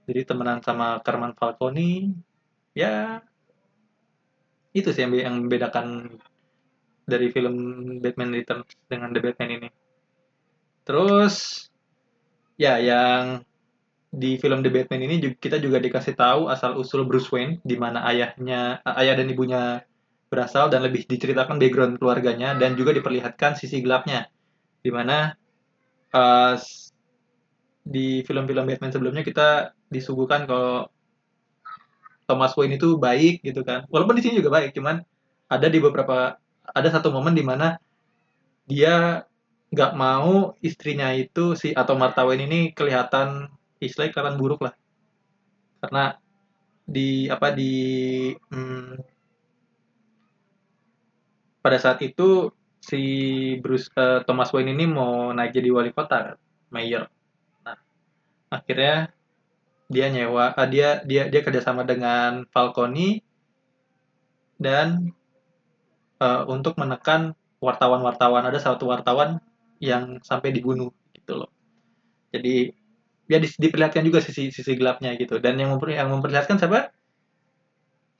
Jadi 0.07 0.21
temenan 0.25 0.63
sama 0.63 1.03
Carmen 1.03 1.35
Falcone 1.35 2.15
ya 2.73 3.21
itu 4.75 4.89
sih 4.91 5.03
yang, 5.07 5.13
yang 5.15 5.35
membedakan 5.45 6.19
dari 7.05 7.29
film 7.29 7.55
Batman 8.01 8.33
Returns 8.33 8.71
dengan 8.89 9.13
The 9.13 9.21
Batman 9.21 9.51
ini. 9.61 9.69
Terus 10.87 11.67
ya 12.55 12.79
yang 12.79 13.43
di 14.15 14.39
film 14.39 14.63
The 14.63 14.71
Batman 14.71 15.05
ini 15.05 15.15
kita 15.35 15.59
juga 15.59 15.77
dikasih 15.77 16.15
tahu 16.15 16.47
asal 16.47 16.79
usul 16.79 17.03
Bruce 17.03 17.29
Wayne 17.29 17.59
di 17.61 17.75
mana 17.75 18.07
ayahnya 18.07 18.79
ayah 18.83 19.15
dan 19.19 19.27
ibunya 19.27 19.83
berasal 20.35 20.67
dan 20.67 20.83
lebih 20.83 21.07
diceritakan 21.07 21.55
background 21.55 21.95
keluarganya 21.95 22.51
dan 22.59 22.75
juga 22.75 22.91
diperlihatkan 22.91 23.55
sisi 23.55 23.79
gelapnya 23.79 24.27
di 24.83 24.91
mana 24.91 25.31
uh, 26.11 26.59
di 27.85 28.25
film-film 28.27 28.65
Batman 28.67 28.91
sebelumnya 28.91 29.23
kita 29.23 29.71
disuguhkan 29.87 30.43
kalau 30.43 30.91
Thomas 32.25 32.57
Wayne 32.57 32.81
itu 32.81 32.97
baik 32.97 33.45
gitu 33.45 33.61
kan. 33.61 33.85
Walaupun 33.87 34.17
di 34.17 34.25
sini 34.25 34.41
juga 34.41 34.57
baik, 34.57 34.73
cuman 34.73 35.05
ada 35.47 35.67
di 35.69 35.77
beberapa 35.77 36.41
ada 36.65 36.89
satu 36.89 37.13
momen 37.13 37.37
di 37.37 37.45
mana 37.45 37.77
dia 38.65 39.21
nggak 39.69 39.93
mau 39.93 40.57
istrinya 40.65 41.13
itu 41.13 41.53
si 41.53 41.77
atau 41.77 41.93
Martha 41.93 42.25
Wayne 42.25 42.49
ini 42.49 42.59
kelihatan 42.73 43.53
istilahnya 43.77 44.11
kelihatan 44.17 44.37
buruk 44.41 44.65
lah. 44.65 44.73
Karena 45.85 46.17
di 46.85 47.29
apa 47.29 47.53
di 47.53 47.73
hmm, 48.33 49.14
pada 51.65 51.81
saat 51.81 51.97
itu 52.05 52.53
si 52.77 53.01
Bruce 53.57 53.89
uh, 53.97 54.21
Thomas 54.21 54.53
Wayne 54.53 54.77
ini 54.77 54.85
mau 54.85 55.33
naik 55.33 55.57
jadi 55.57 55.73
wali 55.73 55.89
kota 55.89 56.37
mayor. 56.69 57.09
Akhirnya 58.53 59.09
dia 59.89 60.13
nyewa 60.13 60.53
uh, 60.53 60.67
dia 60.69 61.01
dia 61.01 61.25
dia 61.25 61.41
kerjasama 61.41 61.81
dengan 61.81 62.45
Falconi 62.53 63.25
dan 64.61 65.09
uh, 66.21 66.45
untuk 66.45 66.77
menekan 66.77 67.33
wartawan-wartawan. 67.57 68.45
Ada 68.45 68.69
satu 68.69 68.85
wartawan 68.85 69.41
yang 69.81 70.21
sampai 70.21 70.53
dibunuh 70.53 70.93
gitu 71.17 71.41
loh. 71.41 71.49
Jadi 72.29 72.69
ya 73.25 73.41
di, 73.41 73.49
diperlihatkan 73.49 74.05
juga 74.05 74.21
sisi 74.21 74.53
sisi 74.53 74.77
gelapnya 74.77 75.17
gitu. 75.17 75.41
Dan 75.41 75.57
yang 75.57 75.73
memper, 75.73 75.97
yang 75.97 76.13
memperlihatkan 76.13 76.61
siapa? 76.61 76.93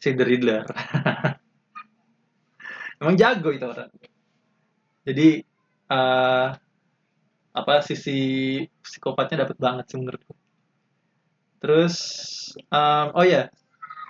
Si 0.01 0.17
The 0.17 0.25
Riddler 0.25 0.65
emang 3.01 3.15
jago 3.19 3.49
itu 3.51 3.65
orang. 3.65 3.91
Jadi 5.05 5.43
uh, 5.91 6.47
apa 7.55 7.73
sisi 7.85 8.59
psikopatnya 8.83 9.47
dapat 9.47 9.57
banget 9.57 9.85
sih 9.87 9.97
menurutku. 10.01 10.33
Terus 11.63 11.95
um, 12.69 13.15
oh 13.15 13.25
ya 13.25 13.47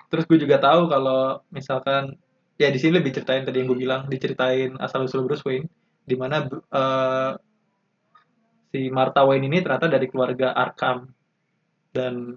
terus 0.09 0.25
gue 0.29 0.39
juga 0.39 0.61
tahu 0.61 0.87
kalau 0.87 1.41
misalkan 1.51 2.15
ya 2.55 2.71
di 2.71 2.79
sini 2.79 3.01
lebih 3.01 3.11
ceritain 3.11 3.43
tadi 3.43 3.61
yang 3.61 3.67
gue 3.67 3.79
bilang 3.83 4.01
diceritain 4.07 4.79
asal 4.79 5.03
usul 5.03 5.27
Bruce 5.27 5.43
Wayne 5.43 5.67
di 6.05 6.15
mana 6.15 6.45
uh, 6.49 7.31
si 8.69 8.91
Martha 8.91 9.23
Wayne 9.23 9.47
ini 9.47 9.63
ternyata 9.63 9.87
dari 9.87 10.07
keluarga 10.11 10.51
Arkham. 10.51 11.09
Dan 11.95 12.35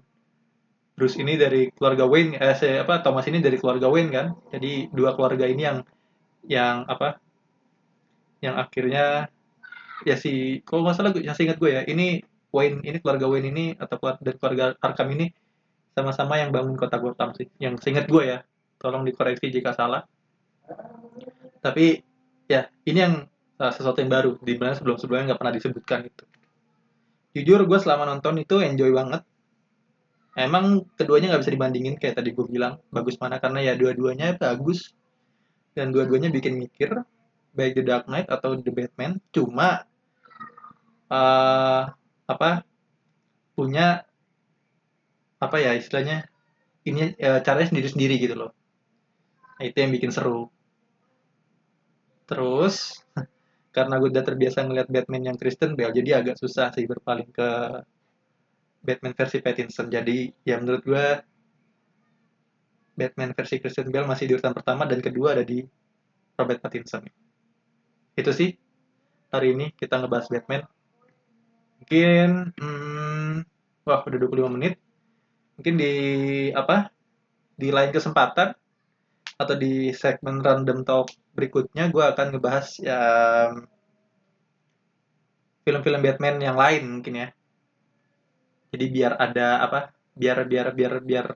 Bruce 0.95 1.19
ini 1.19 1.35
dari 1.35 1.67
keluarga 1.71 2.07
Wayne 2.07 2.39
eh 2.39 2.79
apa 2.79 3.03
Thomas 3.03 3.27
ini 3.27 3.43
dari 3.43 3.59
keluarga 3.59 3.91
Wayne 3.91 4.11
kan. 4.11 4.27
Jadi 4.51 4.87
dua 4.91 5.15
keluarga 5.15 5.43
ini 5.47 5.63
yang 5.67 5.83
yang 6.45 6.85
apa? 6.85 7.19
Yang 8.39 8.55
akhirnya 8.55 9.05
ya 10.07 10.15
si 10.15 10.63
kalau 10.63 10.87
nggak 10.87 10.95
salah 10.95 11.11
yang 11.19 11.35
ingat 11.35 11.57
gue 11.59 11.71
ya 11.75 11.83
ini 11.83 12.23
Wayne 12.55 12.81
ini 12.81 12.97
keluarga 13.03 13.27
Wayne 13.29 13.47
ini 13.51 13.65
atau 13.75 13.99
dari 14.23 14.37
keluarga 14.39 14.73
Arkham 14.79 15.11
ini 15.13 15.29
sama-sama 15.93 16.39
yang 16.39 16.49
bangun 16.55 16.79
kota 16.79 16.97
Gotham 16.97 17.35
sih. 17.35 17.51
Yang 17.59 17.83
seingat 17.83 18.07
gue 18.07 18.23
ya 18.25 18.39
tolong 18.79 19.03
dikoreksi 19.03 19.51
jika 19.51 19.75
salah. 19.75 20.07
Tapi 21.59 21.99
ya 22.47 22.65
ini 22.87 22.99
yang 22.99 23.15
uh, 23.59 23.71
sesuatu 23.75 23.99
yang 23.99 24.09
baru 24.09 24.39
di 24.39 24.55
mana 24.55 24.73
sebelum-sebelumnya 24.73 25.33
nggak 25.33 25.39
pernah 25.43 25.53
disebutkan 25.53 26.01
itu 26.07 26.23
jujur 27.33 27.61
gue 27.65 27.79
selama 27.79 28.09
nonton 28.09 28.41
itu 28.41 28.61
enjoy 28.61 28.89
banget. 28.93 29.21
Emang 30.37 30.87
keduanya 30.95 31.35
nggak 31.35 31.41
bisa 31.45 31.53
dibandingin 31.53 31.95
kayak 31.99 32.21
tadi 32.21 32.31
gue 32.31 32.45
bilang 32.47 32.79
bagus 32.93 33.19
mana 33.19 33.41
karena 33.41 33.59
ya 33.65 33.73
dua-duanya 33.75 34.39
bagus 34.39 34.95
dan 35.79 35.95
dua-duanya 35.95 36.27
bikin 36.27 36.59
mikir 36.59 36.91
baik 37.55 37.79
The 37.79 37.83
Dark 37.87 38.05
Knight 38.11 38.27
atau 38.27 38.59
The 38.59 38.71
Batman 38.75 39.23
cuma 39.31 39.87
uh, 41.07 41.81
apa 42.27 42.67
punya 43.55 44.03
apa 45.39 45.55
ya 45.63 45.71
istilahnya 45.79 46.27
ini 46.83 47.15
uh, 47.15 47.39
caranya 47.39 47.71
sendiri-sendiri 47.71 48.19
gitu 48.19 48.35
loh. 48.35 48.51
Nah, 49.55 49.63
itu 49.63 49.77
yang 49.79 49.91
bikin 49.95 50.11
seru. 50.11 50.51
Terus 52.27 52.99
karena 53.75 53.95
gue 54.03 54.09
udah 54.11 54.25
terbiasa 54.27 54.67
ngeliat 54.67 54.91
Batman 54.91 55.31
yang 55.31 55.37
Kristen 55.39 55.79
Bell 55.79 55.95
jadi 55.95 56.19
agak 56.19 56.35
susah 56.35 56.75
sih 56.75 56.83
berpaling 56.83 57.31
ke 57.31 57.49
Batman 58.83 59.15
versi 59.15 59.39
Pattinson. 59.39 59.87
Jadi 59.87 60.27
ya 60.43 60.59
menurut 60.59 60.83
gue 60.83 61.07
Batman 62.99 63.31
versi 63.31 63.63
Christian 63.63 63.87
Bale 63.87 64.03
masih 64.11 64.27
di 64.27 64.35
urutan 64.35 64.51
pertama 64.51 64.83
dan 64.83 64.99
kedua 64.99 65.39
ada 65.39 65.47
di 65.47 65.63
Robert 66.35 66.59
Pattinson. 66.59 67.07
Itu 68.19 68.35
sih 68.35 68.51
hari 69.31 69.55
ini 69.55 69.71
kita 69.71 70.03
ngebahas 70.03 70.27
Batman. 70.27 70.67
Mungkin 71.79 72.51
hmm, 72.59 73.35
wah 73.87 74.03
udah 74.03 74.19
25 74.19 74.55
menit. 74.59 74.75
Mungkin 75.55 75.75
di 75.79 75.93
apa? 76.51 76.91
Di 77.55 77.71
lain 77.71 77.95
kesempatan 77.95 78.51
atau 79.39 79.55
di 79.55 79.95
segmen 79.95 80.43
random 80.43 80.83
talk 80.83 81.15
berikutnya 81.31 81.87
gue 81.87 82.03
akan 82.03 82.35
ngebahas 82.35 82.67
ya 82.83 82.99
film-film 85.63 86.01
Batman 86.03 86.43
yang 86.43 86.59
lain 86.59 86.99
mungkin 86.99 87.23
ya 87.23 87.27
jadi 88.75 88.85
biar 88.91 89.13
ada 89.15 89.63
apa 89.63 89.79
biar 90.11 90.43
biar 90.43 90.75
biar 90.75 90.93
biar 90.99 91.27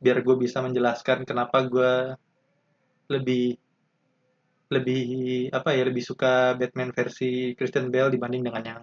biar 0.00 0.24
gue 0.24 0.36
bisa 0.40 0.64
menjelaskan 0.64 1.28
kenapa 1.28 1.62
gue 1.68 2.16
lebih 3.12 3.60
lebih 4.70 5.04
apa 5.50 5.74
ya 5.74 5.82
lebih 5.84 6.04
suka 6.04 6.56
Batman 6.56 6.94
versi 6.94 7.52
Christian 7.58 7.90
Bale 7.92 8.14
dibanding 8.14 8.46
dengan 8.46 8.62
yang 8.62 8.82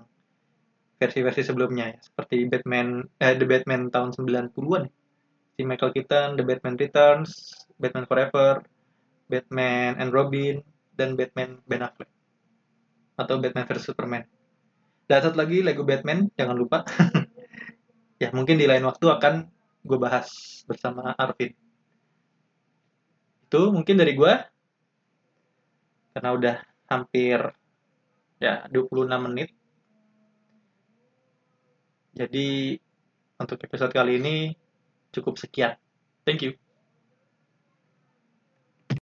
versi-versi 0.97 1.45
sebelumnya 1.45 1.93
ya. 1.93 1.97
seperti 2.01 2.45
Batman 2.49 3.05
eh, 3.21 3.35
The 3.37 3.45
Batman 3.47 3.89
tahun 3.89 4.13
90-an 4.13 4.85
si 5.57 5.61
Michael 5.63 5.93
Keaton 5.95 6.29
The 6.37 6.43
Batman 6.43 6.75
Returns 6.75 7.31
Batman 7.79 8.05
Forever 8.05 8.61
Batman 9.27 9.99
and 9.99 10.15
Robin 10.15 10.63
dan 10.95 11.13
Batman 11.13 11.61
Ben 11.67 11.83
Affleck. 11.83 12.09
Atau 13.19 13.37
Batman 13.37 13.67
versus 13.67 13.85
Superman. 13.85 14.23
Dan 15.07 15.19
satu 15.23 15.37
lagi 15.37 15.61
Lego 15.61 15.83
Batman 15.85 16.27
jangan 16.33 16.57
lupa. 16.57 16.83
Ya 18.17 18.33
mungkin 18.33 18.57
di 18.57 18.65
lain 18.65 18.81
waktu 18.81 19.13
akan 19.13 19.45
gue 19.87 19.99
bahas 19.99 20.27
bersama 20.67 21.15
Arvin. 21.15 21.55
Itu 23.47 23.71
mungkin 23.71 23.95
dari 23.95 24.11
gue 24.13 24.33
karena 26.11 26.29
udah 26.35 26.55
hampir 26.91 27.39
ya 28.43 28.67
26 28.67 29.19
menit. 29.31 29.49
Jadi 32.17 32.75
untuk 33.39 33.61
episode 33.63 33.93
kali 33.95 34.19
ini 34.19 34.35
cukup 35.15 35.39
sekian. 35.39 35.79
Thank 36.27 36.43
you 36.43 36.66